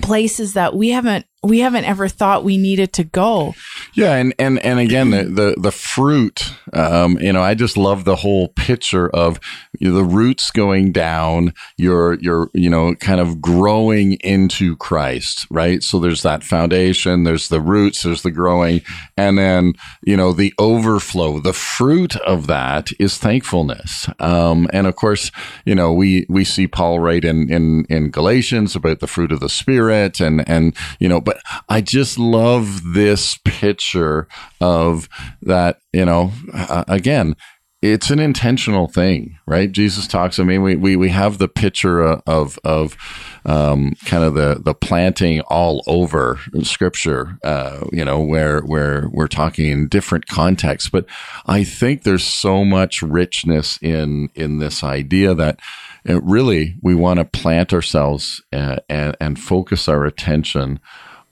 places 0.00 0.54
that 0.54 0.74
we 0.74 0.90
haven't 0.90 1.26
we 1.44 1.58
haven't 1.58 1.84
ever 1.84 2.06
thought 2.08 2.44
we 2.44 2.56
needed 2.56 2.92
to 2.92 3.04
go. 3.04 3.54
Yeah, 3.94 4.14
and 4.14 4.32
and 4.38 4.60
and 4.60 4.78
again, 4.78 5.10
the 5.10 5.24
the, 5.24 5.54
the 5.58 5.72
fruit. 5.72 6.52
Um, 6.72 7.18
you 7.18 7.32
know, 7.32 7.42
I 7.42 7.54
just 7.54 7.76
love 7.76 8.04
the 8.04 8.16
whole 8.16 8.48
picture 8.48 9.08
of 9.10 9.40
you 9.78 9.90
know, 9.90 9.96
the 9.96 10.04
roots 10.04 10.50
going 10.52 10.92
down. 10.92 11.52
You're 11.76 12.14
you're 12.14 12.48
you 12.54 12.70
know 12.70 12.94
kind 12.94 13.20
of 13.20 13.40
growing 13.40 14.14
into 14.20 14.76
Christ, 14.76 15.46
right? 15.50 15.82
So 15.82 15.98
there's 15.98 16.22
that 16.22 16.44
foundation. 16.44 17.24
There's 17.24 17.48
the 17.48 17.60
roots. 17.60 18.02
There's 18.02 18.22
the 18.22 18.30
growing, 18.30 18.82
and 19.16 19.36
then 19.36 19.74
you 20.02 20.16
know 20.16 20.32
the 20.32 20.54
overflow. 20.60 21.40
The 21.40 21.52
fruit 21.52 22.14
of 22.16 22.46
that 22.46 22.90
is 23.00 23.18
thankfulness. 23.18 24.08
Um, 24.20 24.68
and 24.72 24.86
of 24.86 24.94
course, 24.94 25.32
you 25.64 25.74
know 25.74 25.92
we 25.92 26.24
we 26.28 26.44
see 26.44 26.68
Paul 26.68 27.00
write 27.00 27.24
in 27.24 27.52
in 27.52 27.84
in 27.86 28.10
Galatians 28.10 28.76
about 28.76 29.00
the 29.00 29.08
fruit 29.08 29.32
of 29.32 29.40
the 29.40 29.48
Spirit, 29.48 30.20
and 30.20 30.48
and 30.48 30.76
you 31.00 31.08
know, 31.08 31.20
but 31.20 31.31
I 31.68 31.80
just 31.80 32.18
love 32.18 32.80
this 32.94 33.38
picture 33.44 34.28
of 34.60 35.08
that, 35.42 35.78
you 35.92 36.04
know, 36.04 36.32
uh, 36.52 36.84
again, 36.88 37.36
it's 37.82 38.10
an 38.10 38.20
intentional 38.20 38.86
thing, 38.86 39.38
right? 39.44 39.70
Jesus 39.70 40.06
talks. 40.06 40.38
I 40.38 40.44
mean, 40.44 40.62
we, 40.62 40.76
we, 40.76 40.94
we 40.94 41.08
have 41.08 41.38
the 41.38 41.48
picture 41.48 42.00
of 42.00 42.56
of 42.64 42.96
um, 43.44 43.94
kind 44.04 44.22
of 44.22 44.34
the 44.34 44.62
the 44.64 44.72
planting 44.72 45.40
all 45.42 45.82
over 45.88 46.38
Scripture, 46.62 47.38
uh, 47.42 47.84
you 47.92 48.04
know, 48.04 48.20
where 48.20 48.60
where 48.60 49.08
we're 49.10 49.26
talking 49.26 49.66
in 49.66 49.88
different 49.88 50.28
contexts. 50.28 50.90
But 50.90 51.06
I 51.46 51.64
think 51.64 52.04
there's 52.04 52.24
so 52.24 52.64
much 52.64 53.02
richness 53.02 53.80
in 53.82 54.28
in 54.36 54.58
this 54.58 54.84
idea 54.84 55.34
that 55.34 55.58
it 56.04 56.22
really 56.22 56.76
we 56.82 56.94
want 56.94 57.18
to 57.18 57.24
plant 57.24 57.72
ourselves 57.72 58.40
and, 58.52 58.80
and 58.88 59.16
and 59.20 59.40
focus 59.40 59.88
our 59.88 60.04
attention 60.04 60.78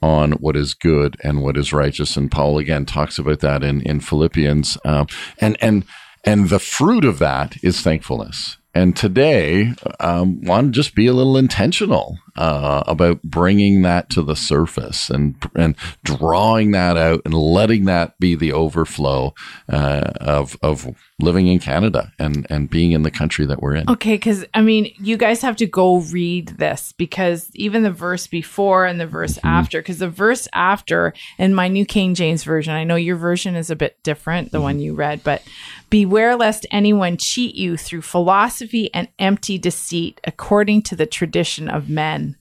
on 0.02 0.32
what 0.32 0.56
is 0.56 0.74
good 0.74 1.16
and 1.22 1.42
what 1.42 1.56
is 1.56 1.72
righteous. 1.72 2.16
And 2.16 2.30
Paul 2.30 2.58
again 2.58 2.86
talks 2.86 3.18
about 3.18 3.40
that 3.40 3.62
in 3.62 3.82
in 3.82 4.00
Philippians. 4.00 4.78
Um, 4.84 5.06
and 5.40 5.56
and 5.60 5.84
and 6.24 6.48
the 6.48 6.58
fruit 6.58 7.04
of 7.04 7.18
that 7.18 7.56
is 7.62 7.80
thankfulness. 7.80 8.58
And 8.72 8.96
today, 8.96 9.72
um, 9.98 10.42
want 10.42 10.68
to 10.68 10.70
just 10.80 10.94
be 10.94 11.08
a 11.08 11.12
little 11.12 11.36
intentional 11.36 12.18
uh, 12.36 12.84
about 12.86 13.20
bringing 13.22 13.82
that 13.82 14.08
to 14.10 14.22
the 14.22 14.36
surface 14.36 15.10
and 15.10 15.34
and 15.56 15.74
drawing 16.04 16.70
that 16.70 16.96
out 16.96 17.22
and 17.24 17.34
letting 17.34 17.86
that 17.86 18.18
be 18.20 18.36
the 18.36 18.52
overflow 18.52 19.34
uh, 19.68 20.12
of 20.20 20.56
of 20.62 20.86
living 21.18 21.48
in 21.48 21.58
Canada 21.58 22.12
and 22.18 22.46
and 22.48 22.70
being 22.70 22.92
in 22.92 23.02
the 23.02 23.10
country 23.10 23.44
that 23.44 23.60
we're 23.60 23.74
in. 23.74 23.90
Okay, 23.90 24.14
because 24.14 24.44
I 24.54 24.60
mean, 24.62 24.94
you 24.98 25.16
guys 25.16 25.42
have 25.42 25.56
to 25.56 25.66
go 25.66 25.96
read 25.98 26.48
this 26.50 26.92
because 26.92 27.50
even 27.54 27.82
the 27.82 27.90
verse 27.90 28.28
before 28.28 28.86
and 28.86 29.00
the 29.00 29.06
verse 29.06 29.30
Mm-hmm. 29.30 29.48
after, 29.48 29.80
because 29.80 29.98
the 29.98 30.08
verse 30.08 30.46
after 30.54 31.12
in 31.38 31.54
my 31.54 31.68
New 31.68 31.84
King 31.84 32.14
James 32.14 32.44
version, 32.44 32.72
I 32.72 32.84
know 32.84 32.96
your 32.96 33.16
version 33.16 33.54
is 33.56 33.70
a 33.70 33.76
bit 33.76 34.00
different, 34.04 34.52
the 34.52 34.58
Mm-hmm. 34.58 34.62
one 34.64 34.78
you 34.80 34.94
read, 34.94 35.22
but 35.24 35.42
beware 35.90 36.36
lest 36.36 36.66
anyone 36.70 37.16
cheat 37.16 37.54
you 37.54 37.76
through 37.76 38.02
philosophy 38.02 38.92
and 38.94 39.08
empty 39.18 39.58
deceit, 39.58 40.20
according 40.24 40.82
to 40.82 40.96
the 40.96 41.06
tradition 41.06 41.68
of 41.68 41.88
men. 41.90 42.36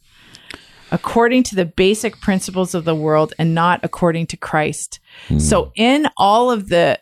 According 0.91 1.43
to 1.43 1.55
the 1.55 1.65
basic 1.65 2.19
principles 2.19 2.73
of 2.73 2.85
the 2.85 2.95
world 2.95 3.33
and 3.37 3.53
not 3.53 3.79
according 3.83 4.27
to 4.27 4.37
Christ. 4.37 4.99
Hmm. 5.27 5.37
So, 5.39 5.71
in 5.75 6.07
all 6.17 6.49
of 6.49 6.69
the 6.69 6.99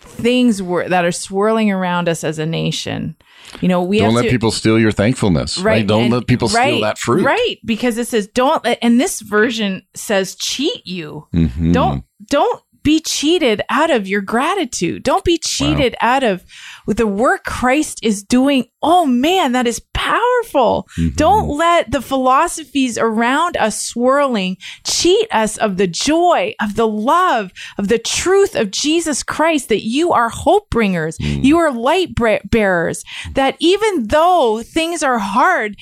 things 0.00 0.62
were, 0.62 0.88
that 0.88 1.04
are 1.04 1.12
swirling 1.12 1.70
around 1.72 2.08
us 2.08 2.22
as 2.22 2.38
a 2.38 2.46
nation, 2.46 3.16
you 3.60 3.68
know, 3.68 3.82
we 3.82 3.98
Don't 3.98 4.14
let 4.14 4.22
to, 4.22 4.30
people 4.30 4.50
steal 4.50 4.78
your 4.78 4.92
thankfulness, 4.92 5.58
right? 5.58 5.86
Don't 5.86 6.04
and- 6.04 6.12
let 6.12 6.26
people 6.26 6.48
steal 6.48 6.60
right, 6.60 6.80
that 6.82 6.98
fruit. 6.98 7.24
Right. 7.24 7.56
Because 7.64 7.98
it 7.98 8.06
says 8.08 8.26
don't 8.28 8.64
let 8.64 8.78
and 8.82 9.00
this 9.00 9.20
version 9.20 9.82
says 9.94 10.34
cheat 10.34 10.86
you. 10.86 11.26
Mhm. 11.34 11.72
Don't 11.72 12.04
don't 12.28 12.62
be 12.86 13.00
cheated 13.00 13.60
out 13.68 13.90
of 13.90 14.06
your 14.06 14.20
gratitude. 14.20 15.02
Don't 15.02 15.24
be 15.24 15.38
cheated 15.38 15.96
out 16.00 16.22
of 16.22 16.44
with 16.86 16.96
the 16.96 17.06
work 17.06 17.44
Christ 17.44 18.00
is 18.02 18.22
doing. 18.22 18.66
Oh 18.82 19.04
man, 19.06 19.52
that 19.52 19.66
is 19.66 19.80
powerful. 19.92 20.88
Mm-hmm. 20.98 21.16
Don't 21.16 21.48
let 21.48 21.90
the 21.90 22.00
philosophies 22.00 22.96
around 22.96 23.56
us 23.56 23.82
swirling 23.82 24.56
cheat 24.84 25.26
us 25.32 25.56
of 25.56 25.76
the 25.76 25.88
joy, 25.88 26.54
of 26.60 26.76
the 26.76 26.86
love, 26.86 27.52
of 27.78 27.88
the 27.88 27.98
truth 27.98 28.54
of 28.54 28.70
Jesus 28.70 29.22
Christ 29.22 29.68
that 29.68 29.84
you 29.84 30.12
are 30.12 30.28
hope 30.28 30.70
bringers. 30.70 31.18
Mm. 31.18 31.44
You 31.44 31.58
are 31.58 31.72
light 31.72 32.14
bearers. 32.50 33.04
That 33.32 33.56
even 33.58 34.08
though 34.08 34.62
things 34.62 35.02
are 35.02 35.18
hard, 35.18 35.76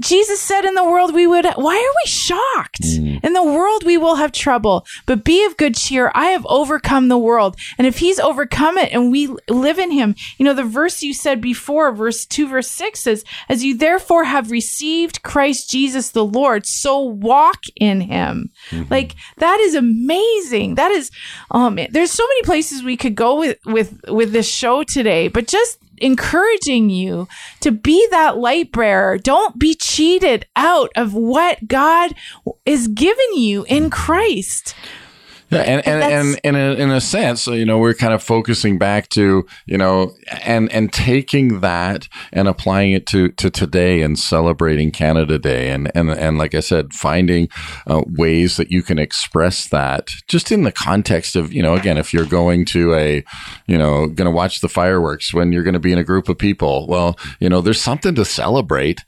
Jesus 0.00 0.40
said 0.40 0.64
in 0.64 0.74
the 0.74 0.84
world 0.84 1.14
we 1.14 1.26
would, 1.26 1.44
why 1.44 1.76
are 1.76 1.96
we 2.04 2.10
shocked? 2.10 2.84
In 2.84 3.32
the 3.34 3.44
world 3.44 3.84
we 3.84 3.98
will 3.98 4.16
have 4.16 4.32
trouble, 4.32 4.86
but 5.04 5.24
be 5.24 5.44
of 5.44 5.56
good 5.56 5.74
cheer. 5.74 6.10
I 6.14 6.26
have 6.26 6.46
overcome 6.46 7.08
the 7.08 7.18
world. 7.18 7.56
And 7.76 7.86
if 7.86 7.98
he's 7.98 8.18
overcome 8.18 8.78
it 8.78 8.92
and 8.92 9.10
we 9.10 9.34
live 9.48 9.78
in 9.78 9.90
him, 9.90 10.14
you 10.38 10.44
know, 10.44 10.54
the 10.54 10.64
verse 10.64 11.02
you 11.02 11.14
said 11.14 11.40
before, 11.40 11.92
verse 11.92 12.26
two, 12.26 12.48
verse 12.48 12.70
six 12.70 13.00
says, 13.00 13.24
as 13.48 13.64
you 13.64 13.76
therefore 13.76 14.24
have 14.24 14.50
received 14.50 15.22
Christ 15.22 15.70
Jesus 15.70 16.10
the 16.10 16.24
Lord, 16.24 16.66
so 16.66 17.00
walk 17.00 17.60
in 17.76 18.00
him. 18.00 18.50
Mm-hmm. 18.70 18.92
Like 18.92 19.14
that 19.38 19.60
is 19.60 19.74
amazing. 19.74 20.76
That 20.76 20.90
is, 20.90 21.10
oh 21.50 21.70
man, 21.70 21.88
there's 21.90 22.10
so 22.10 22.26
many 22.26 22.42
places 22.42 22.82
we 22.82 22.96
could 22.96 23.14
go 23.14 23.38
with, 23.38 23.58
with, 23.66 24.00
with 24.08 24.32
this 24.32 24.48
show 24.48 24.82
today, 24.82 25.28
but 25.28 25.46
just 25.46 25.78
encouraging 25.98 26.88
you 26.88 27.28
to 27.60 27.70
be 27.70 28.06
that 28.10 28.38
light 28.38 28.72
bearer. 28.72 29.18
Don't 29.18 29.58
be 29.58 29.74
cheated 29.74 30.46
out 30.56 30.90
of 30.96 31.12
what 31.12 31.68
God 31.68 32.14
is 32.64 32.88
giving 32.88 33.34
you 33.34 33.64
in 33.68 33.90
Christ. 33.90 34.74
Yeah, 35.50 35.62
and 35.62 35.86
and, 35.86 36.02
and 36.02 36.40
in 36.44 36.54
a, 36.54 36.74
in 36.74 36.90
a 36.90 37.00
sense, 37.00 37.46
you 37.46 37.64
know, 37.64 37.78
we're 37.78 37.94
kind 37.94 38.14
of 38.14 38.22
focusing 38.22 38.78
back 38.78 39.08
to 39.10 39.46
you 39.66 39.76
know, 39.78 40.14
and 40.44 40.70
and 40.72 40.92
taking 40.92 41.60
that 41.60 42.08
and 42.32 42.46
applying 42.46 42.92
it 42.92 43.06
to 43.06 43.30
to 43.30 43.50
today 43.50 44.02
and 44.02 44.18
celebrating 44.18 44.92
Canada 44.92 45.38
Day, 45.38 45.70
and 45.70 45.90
and 45.94 46.10
and 46.10 46.38
like 46.38 46.54
I 46.54 46.60
said, 46.60 46.92
finding 46.92 47.48
uh, 47.86 48.02
ways 48.06 48.56
that 48.58 48.70
you 48.70 48.82
can 48.82 48.98
express 48.98 49.68
that 49.68 50.08
just 50.28 50.52
in 50.52 50.62
the 50.62 50.72
context 50.72 51.34
of 51.34 51.52
you 51.52 51.62
know, 51.62 51.74
again, 51.74 51.98
if 51.98 52.14
you're 52.14 52.26
going 52.26 52.64
to 52.66 52.94
a, 52.94 53.24
you 53.66 53.76
know, 53.76 54.06
going 54.06 54.26
to 54.26 54.30
watch 54.30 54.60
the 54.60 54.68
fireworks 54.68 55.34
when 55.34 55.52
you're 55.52 55.64
going 55.64 55.74
to 55.74 55.80
be 55.80 55.92
in 55.92 55.98
a 55.98 56.04
group 56.04 56.28
of 56.28 56.38
people, 56.38 56.86
well, 56.86 57.18
you 57.40 57.48
know, 57.48 57.60
there's 57.60 57.82
something 57.82 58.14
to 58.14 58.24
celebrate. 58.24 59.00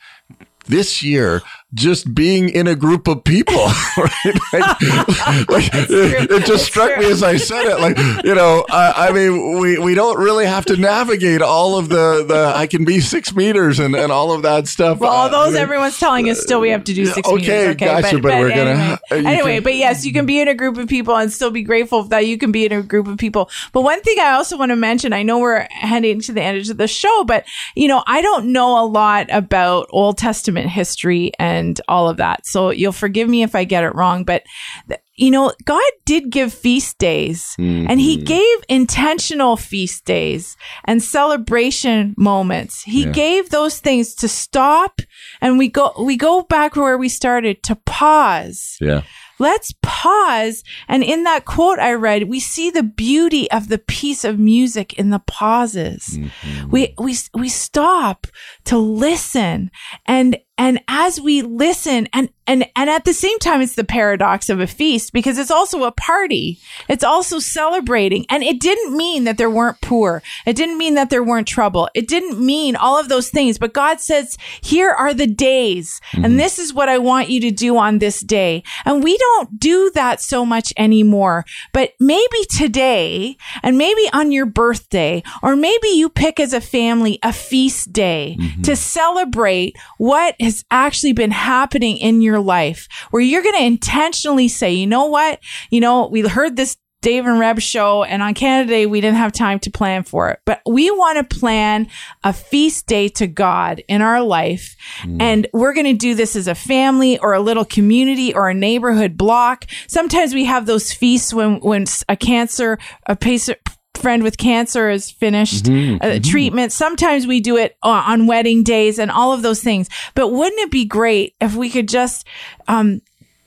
This 0.66 1.02
year 1.02 1.42
just 1.74 2.14
being 2.14 2.48
in 2.48 2.66
a 2.66 2.74
group 2.74 3.08
of 3.08 3.24
people 3.24 3.56
right? 3.96 4.34
Like, 4.52 4.80
like, 5.48 5.70
it, 5.74 6.30
it 6.30 6.44
just 6.44 6.66
struck 6.66 6.98
me 6.98 7.06
as 7.10 7.22
i 7.22 7.36
said 7.36 7.64
it 7.64 7.80
like 7.80 7.96
you 8.24 8.34
know 8.34 8.64
I, 8.70 9.08
I 9.08 9.12
mean 9.12 9.58
we 9.58 9.78
we 9.78 9.94
don't 9.94 10.18
really 10.18 10.44
have 10.46 10.64
to 10.66 10.76
navigate 10.76 11.40
all 11.42 11.78
of 11.78 11.88
the 11.88 12.24
the 12.28 12.52
i 12.54 12.66
can 12.66 12.84
be 12.84 13.00
six 13.00 13.34
meters 13.34 13.78
and 13.78 13.94
and 13.94 14.12
all 14.12 14.32
of 14.32 14.42
that 14.42 14.68
stuff. 14.68 14.98
Well, 14.98 15.10
all 15.10 15.26
Uh, 15.26 15.28
those 15.28 15.48
I 15.48 15.52
mean, 15.52 15.62
everyone's 15.62 15.98
telling 15.98 16.28
us 16.28 16.40
still 16.40 16.60
we 16.60 16.70
have 16.70 16.84
to 16.84 16.94
do 16.94 17.06
six 17.06 17.26
okay, 17.28 17.36
meters. 17.36 17.68
Okay, 17.76 17.86
gotcha, 17.86 18.18
but 18.18 18.38
we're 18.38 18.48
gonna- 18.50 18.98
anyway, 19.10 19.26
uh, 19.26 19.30
anyway 19.30 19.54
can- 19.56 19.62
but 19.64 19.74
yes, 19.76 20.04
you 20.04 20.12
can 20.12 20.26
be 20.26 20.40
in 20.40 20.48
a 20.48 20.54
group 20.54 20.76
of 20.76 20.88
people 20.88 21.16
and 21.16 21.32
still 21.32 21.50
be 21.50 21.62
grateful 21.62 22.02
that 22.04 22.26
you 22.26 22.36
can 22.38 22.52
be 22.52 22.66
in 22.66 22.72
a 22.72 22.82
group 22.82 23.06
of 23.06 23.18
people. 23.18 23.48
But 23.72 23.82
one 23.82 24.00
thing 24.02 24.18
I 24.20 24.32
also 24.32 24.56
want 24.58 24.70
to 24.70 24.76
mention, 24.76 25.12
I 25.12 25.22
know 25.22 25.38
we're 25.38 25.66
heading 25.70 26.20
to 26.22 26.32
the 26.32 26.42
end 26.42 26.70
of 26.70 26.76
the 26.76 26.88
show, 26.88 27.24
but 27.24 27.44
you 27.74 27.88
know, 27.88 28.02
I 28.06 28.22
don't 28.22 28.52
know 28.52 28.82
a 28.82 28.86
lot 28.86 29.26
about 29.30 29.86
Old 29.90 30.18
Testament 30.18 30.68
history 30.68 31.32
and 31.38 31.61
and 31.62 31.80
all 31.88 32.08
of 32.08 32.16
that. 32.16 32.46
So 32.46 32.70
you'll 32.70 32.92
forgive 32.92 33.28
me 33.28 33.42
if 33.42 33.54
I 33.54 33.64
get 33.64 33.84
it 33.84 33.94
wrong, 33.94 34.24
but 34.24 34.42
th- 34.88 35.00
you 35.14 35.30
know, 35.30 35.52
God 35.64 35.92
did 36.04 36.30
give 36.30 36.52
feast 36.52 36.98
days 36.98 37.54
and 37.58 38.00
he 38.00 38.16
mm-hmm. 38.16 38.24
gave 38.24 38.56
intentional 38.68 39.56
feast 39.56 40.04
days 40.04 40.56
and 40.84 41.02
celebration 41.02 42.14
moments. 42.16 42.82
He 42.82 43.04
Yeah. 43.04 43.12
gave 43.12 43.50
those 43.50 43.78
things 43.78 44.14
to 44.16 44.26
stop 44.26 45.00
and 45.40 45.58
we 45.58 45.68
go, 45.68 45.92
we 46.00 46.16
go 46.16 46.42
back 46.42 46.76
where 46.76 46.98
we 46.98 47.08
started 47.08 47.62
to 47.64 47.76
pause. 47.86 48.76
Yeah. 48.80 49.02
Let's 49.38 49.74
pause. 49.82 50.62
And 50.88 51.02
in 51.02 51.24
that 51.24 51.44
quote 51.44 51.78
I 51.78 51.92
read, 51.94 52.28
we 52.28 52.40
see 52.40 52.70
the 52.70 52.82
beauty 52.84 53.50
of 53.50 53.68
the 53.68 53.78
piece 53.78 54.24
of 54.24 54.38
music 54.38 54.94
in 54.94 55.10
the 55.10 55.18
pauses. 55.18 56.02
Mm-hmm. 56.16 56.70
We, 56.70 56.94
we, 56.98 57.16
we 57.34 57.48
stop 57.48 58.26
to 58.64 58.78
listen 58.78 59.70
and, 60.06 60.38
and 60.62 60.80
as 60.86 61.20
we 61.20 61.42
listen 61.42 62.06
and, 62.12 62.28
and, 62.46 62.68
and 62.76 62.88
at 62.88 63.04
the 63.04 63.12
same 63.12 63.36
time, 63.40 63.60
it's 63.62 63.74
the 63.74 63.82
paradox 63.82 64.48
of 64.48 64.60
a 64.60 64.66
feast 64.68 65.12
because 65.12 65.36
it's 65.36 65.50
also 65.50 65.82
a 65.82 65.90
party. 65.90 66.60
It's 66.88 67.02
also 67.02 67.40
celebrating. 67.40 68.26
And 68.30 68.44
it 68.44 68.60
didn't 68.60 68.96
mean 68.96 69.24
that 69.24 69.38
there 69.38 69.50
weren't 69.50 69.80
poor. 69.80 70.22
It 70.46 70.54
didn't 70.54 70.78
mean 70.78 70.94
that 70.94 71.10
there 71.10 71.24
weren't 71.24 71.48
trouble. 71.48 71.88
It 71.94 72.06
didn't 72.06 72.38
mean 72.38 72.76
all 72.76 72.96
of 72.96 73.08
those 73.08 73.28
things. 73.28 73.58
But 73.58 73.72
God 73.72 74.00
says, 74.00 74.38
here 74.60 74.90
are 74.90 75.12
the 75.12 75.26
days. 75.26 76.00
And 76.12 76.26
mm-hmm. 76.26 76.36
this 76.36 76.60
is 76.60 76.72
what 76.72 76.88
I 76.88 76.98
want 76.98 77.28
you 77.28 77.40
to 77.40 77.50
do 77.50 77.76
on 77.76 77.98
this 77.98 78.20
day. 78.20 78.62
And 78.84 79.02
we 79.02 79.18
don't 79.18 79.58
do 79.58 79.90
that 79.94 80.20
so 80.20 80.46
much 80.46 80.72
anymore. 80.76 81.44
But 81.72 81.94
maybe 81.98 82.44
today 82.50 83.36
and 83.64 83.78
maybe 83.78 84.08
on 84.12 84.30
your 84.30 84.46
birthday, 84.46 85.24
or 85.42 85.56
maybe 85.56 85.88
you 85.88 86.08
pick 86.08 86.38
as 86.38 86.52
a 86.52 86.60
family 86.60 87.18
a 87.24 87.32
feast 87.32 87.92
day 87.92 88.36
mm-hmm. 88.38 88.62
to 88.62 88.76
celebrate 88.76 89.76
what 89.98 90.36
has 90.40 90.51
actually 90.70 91.12
been 91.12 91.30
happening 91.30 91.96
in 91.96 92.20
your 92.20 92.40
life, 92.40 92.88
where 93.10 93.22
you're 93.22 93.42
going 93.42 93.56
to 93.56 93.64
intentionally 93.64 94.48
say, 94.48 94.72
you 94.72 94.86
know 94.86 95.06
what? 95.06 95.40
You 95.70 95.80
know, 95.80 96.08
we 96.08 96.20
heard 96.22 96.56
this 96.56 96.76
Dave 97.02 97.26
and 97.26 97.40
Reb 97.40 97.60
show 97.60 98.04
and 98.04 98.22
on 98.22 98.32
Canada 98.32 98.70
Day, 98.70 98.86
we 98.86 99.00
didn't 99.00 99.16
have 99.16 99.32
time 99.32 99.58
to 99.60 99.70
plan 99.70 100.04
for 100.04 100.30
it, 100.30 100.38
but 100.46 100.62
we 100.64 100.88
want 100.92 101.18
to 101.18 101.36
plan 101.36 101.88
a 102.22 102.32
feast 102.32 102.86
day 102.86 103.08
to 103.08 103.26
God 103.26 103.82
in 103.88 104.00
our 104.00 104.22
life. 104.22 104.76
Mm. 105.02 105.20
And 105.20 105.46
we're 105.52 105.74
going 105.74 105.86
to 105.86 105.94
do 105.94 106.14
this 106.14 106.36
as 106.36 106.46
a 106.46 106.54
family 106.54 107.18
or 107.18 107.34
a 107.34 107.40
little 107.40 107.64
community 107.64 108.32
or 108.32 108.48
a 108.48 108.54
neighborhood 108.54 109.18
block. 109.18 109.66
Sometimes 109.88 110.32
we 110.32 110.44
have 110.44 110.66
those 110.66 110.92
feasts 110.92 111.34
when, 111.34 111.58
when 111.58 111.86
a 112.08 112.16
cancer, 112.16 112.78
a 113.06 113.16
patient, 113.16 113.58
friend 114.02 114.22
with 114.22 114.36
cancer 114.36 114.90
is 114.90 115.10
finished 115.10 115.68
uh, 115.68 116.18
treatment. 116.22 116.72
Sometimes 116.72 117.26
we 117.26 117.40
do 117.40 117.56
it 117.56 117.76
on, 117.82 118.02
on 118.04 118.26
wedding 118.26 118.62
days 118.62 118.98
and 118.98 119.10
all 119.10 119.32
of 119.32 119.42
those 119.42 119.62
things. 119.62 119.88
But 120.14 120.28
wouldn't 120.28 120.60
it 120.60 120.70
be 120.70 120.84
great 120.84 121.34
if 121.40 121.54
we 121.54 121.70
could 121.70 121.88
just, 121.88 122.26
um, 122.68 123.00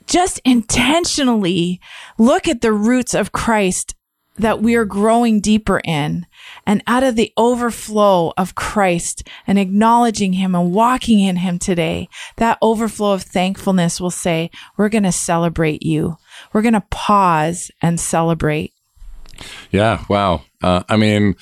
just 0.08 0.39
intentionally 0.46 1.80
look 2.18 2.48
at 2.48 2.62
the 2.62 2.74
roots 2.74 3.13
of 3.13 3.32
Christ 3.32 3.96
that 4.38 4.62
we 4.62 4.76
are 4.76 4.86
growing 4.86 5.39
deeper 5.39 5.82
in 5.86 6.26
and 6.68 6.84
out 6.88 7.04
of 7.04 7.15
the 7.15 7.32
overflow 7.38 8.34
of 8.38 8.56
Christ 8.56 9.24
and 9.48 9.58
acknowledging 9.58 10.34
him 10.34 10.56
and 10.56 10.74
walking 10.74 11.20
in 11.22 11.38
him 11.38 11.58
today, 11.58 12.10
that 12.36 12.58
overflow 12.62 13.13
of 13.13 13.24
thankfulness 13.24 14.02
will 14.02 14.12
say, 14.12 14.52
we're 14.78 14.89
going 14.89 15.04
to 15.04 15.12
celebrate 15.12 15.84
you. 15.84 16.18
We're 16.52 16.63
going 16.63 16.74
to 16.74 16.84
pause 16.91 17.72
and 17.82 18.00
celebrate. 18.00 18.74
Yeah. 19.71 20.04
Wow. 20.10 20.43
Uh, 20.62 20.84
I 20.89 20.98
mean, 20.98 21.36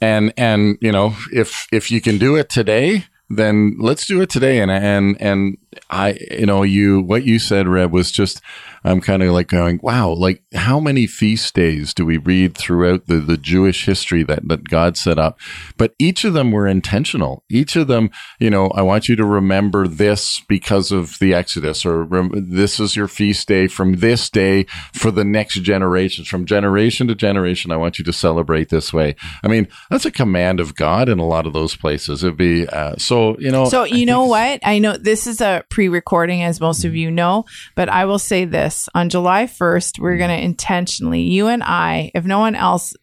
and 0.00 0.32
and 0.36 0.78
you 0.80 0.92
know, 0.92 1.14
if 1.32 1.66
if 1.72 1.90
you 1.90 2.00
can 2.00 2.18
do 2.18 2.36
it 2.36 2.48
today, 2.48 3.04
then 3.28 3.76
let's 3.78 4.06
do 4.06 4.20
it 4.20 4.30
today. 4.30 4.60
And 4.60 4.70
and 4.70 5.20
and 5.20 5.58
I, 5.90 6.18
you 6.30 6.46
know, 6.46 6.62
you 6.62 7.00
what 7.00 7.24
you 7.24 7.38
said, 7.38 7.68
Reb, 7.68 7.92
was 7.92 8.10
just 8.10 8.40
I'm 8.84 9.00
kind 9.00 9.22
of 9.22 9.32
like 9.32 9.48
going, 9.48 9.80
wow, 9.82 10.10
like 10.10 10.42
how 10.54 10.80
many 10.80 11.06
feast 11.06 11.54
days 11.54 11.92
do 11.92 12.06
we 12.06 12.16
read 12.16 12.56
throughout 12.56 13.06
the 13.06 13.16
the 13.16 13.36
Jewish 13.36 13.84
history 13.86 14.22
that 14.24 14.48
that 14.48 14.68
God 14.68 14.96
set 14.96 15.18
up? 15.18 15.38
But 15.76 15.94
each 15.98 16.24
of 16.24 16.32
them 16.32 16.52
were 16.52 16.66
intentional. 16.66 17.44
Each 17.50 17.76
of 17.76 17.88
them, 17.88 18.10
you 18.38 18.50
know, 18.50 18.68
I 18.68 18.82
want 18.82 19.08
you 19.08 19.16
to 19.16 19.24
remember 19.24 19.86
this 19.86 20.40
because 20.48 20.92
of 20.92 21.18
the 21.18 21.34
Exodus, 21.34 21.84
or 21.84 22.04
rem- 22.04 22.32
this 22.50 22.80
is 22.80 22.96
your 22.96 23.08
feast 23.08 23.48
day 23.48 23.66
from 23.66 23.96
this 23.96 24.30
day 24.30 24.64
for 24.92 25.10
the 25.10 25.24
next 25.24 25.62
generations, 25.62 26.28
from 26.28 26.46
generation 26.46 27.06
to 27.08 27.14
generation. 27.14 27.72
I 27.72 27.76
want 27.76 27.98
you 27.98 28.04
to 28.04 28.12
celebrate 28.12 28.68
this 28.68 28.92
way. 28.92 29.16
I 29.42 29.48
mean, 29.48 29.68
that's 29.90 30.06
a 30.06 30.10
command 30.10 30.60
of 30.60 30.74
God 30.74 31.08
in 31.08 31.18
a 31.18 31.26
lot 31.26 31.46
of 31.46 31.52
those 31.52 31.76
places. 31.76 32.24
It'd 32.24 32.36
be 32.36 32.66
uh, 32.68 32.96
so, 32.96 33.38
you 33.38 33.50
know. 33.50 33.66
So 33.66 33.82
I 33.82 33.86
you 33.86 34.06
know 34.06 34.24
what? 34.24 34.60
I 34.64 34.78
know 34.78 34.96
this 34.96 35.26
is 35.26 35.40
a 35.40 35.64
pre-recording, 35.68 36.42
as 36.42 36.60
most 36.60 36.84
of 36.84 36.94
you 36.96 37.10
know, 37.10 37.44
but 37.74 37.88
I 37.88 38.04
will 38.04 38.18
say 38.18 38.44
this: 38.44 38.69
on 38.94 39.08
July 39.08 39.46
first, 39.46 39.98
we're 39.98 40.16
going 40.16 40.30
to 40.30 40.44
intentionally, 40.44 41.22
you 41.22 41.48
and 41.48 41.62
I, 41.62 42.10
if 42.14 42.24
no 42.24 42.38
one 42.38 42.54
else, 42.54 42.94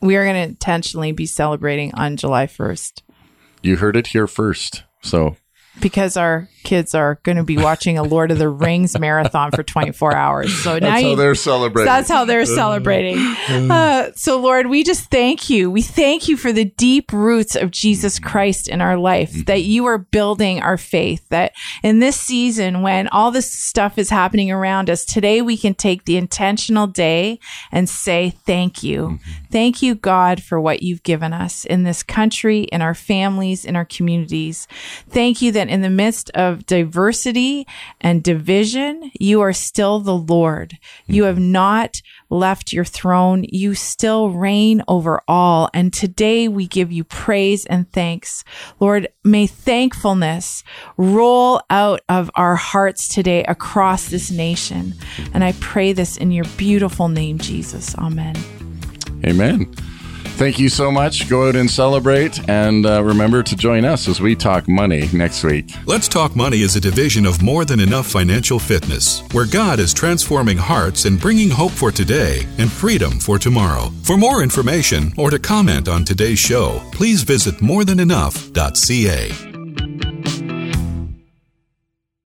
we 0.00 0.16
are 0.16 0.24
going 0.24 0.36
to 0.36 0.48
intentionally 0.48 1.12
be 1.12 1.26
celebrating 1.26 1.94
on 1.94 2.16
July 2.16 2.46
first 2.46 3.02
You 3.62 3.76
heard 3.76 3.96
it 3.96 4.08
here 4.08 4.26
first. 4.26 4.84
So 5.02 5.36
because 5.80 6.16
our 6.16 6.48
kids 6.64 6.94
are 6.94 7.20
going 7.22 7.36
to 7.36 7.44
be 7.44 7.56
watching 7.56 7.98
a 7.98 8.02
Lord 8.02 8.30
of 8.30 8.38
the 8.38 8.48
Rings 8.48 8.98
marathon 8.98 9.50
for 9.52 9.62
24 9.62 10.14
hours. 10.14 10.52
So 10.62 10.74
now 10.74 10.80
that's 10.80 11.02
how 11.02 11.10
you, 11.10 11.16
they're 11.16 11.34
celebrating. 11.34 11.86
That's 11.86 12.08
how 12.08 12.24
they're 12.24 12.46
celebrating. 12.46 13.16
Mm. 13.16 13.70
Uh, 13.70 14.12
so, 14.16 14.40
Lord, 14.40 14.66
we 14.68 14.82
just 14.82 15.10
thank 15.10 15.50
you. 15.50 15.70
We 15.70 15.82
thank 15.82 16.28
you 16.28 16.36
for 16.36 16.52
the 16.52 16.64
deep 16.64 17.12
roots 17.12 17.54
of 17.54 17.70
Jesus 17.70 18.18
mm. 18.18 18.24
Christ 18.24 18.68
in 18.68 18.80
our 18.80 18.96
life, 18.96 19.32
mm-hmm. 19.32 19.42
that 19.42 19.62
you 19.62 19.84
are 19.86 19.98
building 19.98 20.62
our 20.62 20.76
faith, 20.76 21.28
that 21.28 21.52
in 21.82 21.98
this 21.98 22.18
season, 22.18 22.82
when 22.82 23.08
all 23.08 23.30
this 23.30 23.50
stuff 23.50 23.98
is 23.98 24.10
happening 24.10 24.50
around 24.50 24.88
us, 24.90 25.04
today 25.04 25.42
we 25.42 25.56
can 25.56 25.74
take 25.74 26.04
the 26.04 26.16
intentional 26.16 26.86
day 26.86 27.38
and 27.70 27.88
say, 27.88 28.30
Thank 28.46 28.82
you. 28.82 29.02
Mm-hmm. 29.02 29.44
Thank 29.50 29.82
you, 29.82 29.94
God, 29.94 30.42
for 30.42 30.60
what 30.60 30.82
you've 30.82 31.02
given 31.02 31.32
us 31.32 31.64
in 31.64 31.84
this 31.84 32.02
country, 32.02 32.62
in 32.62 32.82
our 32.82 32.94
families, 32.94 33.64
in 33.64 33.76
our 33.76 33.84
communities. 33.84 34.66
Thank 35.08 35.42
you 35.42 35.52
that 35.52 35.68
in 35.68 35.82
the 35.82 35.90
midst 35.90 36.30
of 36.30 36.53
diversity 36.54 37.66
and 38.00 38.22
division, 38.22 39.10
you 39.18 39.40
are 39.40 39.52
still 39.52 40.00
the 40.00 40.16
Lord. 40.16 40.78
You 41.06 41.22
hmm. 41.22 41.26
have 41.26 41.38
not 41.38 42.00
left 42.30 42.72
your 42.72 42.84
throne. 42.84 43.44
You 43.48 43.74
still 43.74 44.30
reign 44.30 44.82
over 44.88 45.22
all. 45.28 45.70
And 45.72 45.92
today 45.92 46.48
we 46.48 46.66
give 46.66 46.90
you 46.92 47.04
praise 47.04 47.64
and 47.66 47.90
thanks. 47.92 48.44
Lord, 48.80 49.08
may 49.22 49.46
thankfulness 49.46 50.64
roll 50.96 51.62
out 51.70 52.00
of 52.08 52.30
our 52.34 52.56
hearts 52.56 53.08
today 53.08 53.44
across 53.44 54.08
this 54.08 54.30
nation. 54.30 54.94
And 55.32 55.44
I 55.44 55.52
pray 55.60 55.92
this 55.92 56.16
in 56.16 56.30
your 56.30 56.46
beautiful 56.56 57.08
name, 57.08 57.38
Jesus. 57.38 57.96
Amen. 57.98 58.36
Amen. 59.24 59.72
Thank 60.36 60.58
you 60.58 60.68
so 60.68 60.90
much. 60.90 61.28
Go 61.30 61.48
out 61.48 61.54
and 61.54 61.70
celebrate. 61.70 62.48
And 62.48 62.84
uh, 62.84 63.04
remember 63.04 63.44
to 63.44 63.56
join 63.56 63.84
us 63.84 64.08
as 64.08 64.20
we 64.20 64.34
talk 64.34 64.68
money 64.68 65.08
next 65.12 65.44
week. 65.44 65.70
Let's 65.86 66.08
Talk 66.08 66.34
Money 66.34 66.62
is 66.62 66.74
a 66.74 66.80
division 66.80 67.24
of 67.24 67.40
More 67.40 67.64
Than 67.64 67.78
Enough 67.78 68.06
Financial 68.06 68.58
Fitness, 68.58 69.22
where 69.32 69.46
God 69.46 69.78
is 69.78 69.94
transforming 69.94 70.56
hearts 70.56 71.04
and 71.04 71.20
bringing 71.20 71.50
hope 71.50 71.72
for 71.72 71.92
today 71.92 72.46
and 72.58 72.70
freedom 72.70 73.20
for 73.20 73.38
tomorrow. 73.38 73.92
For 74.02 74.16
more 74.16 74.42
information 74.42 75.12
or 75.16 75.30
to 75.30 75.38
comment 75.38 75.88
on 75.88 76.04
today's 76.04 76.40
show, 76.40 76.82
please 76.92 77.22
visit 77.22 77.54
morethanenough.ca. 77.58 79.53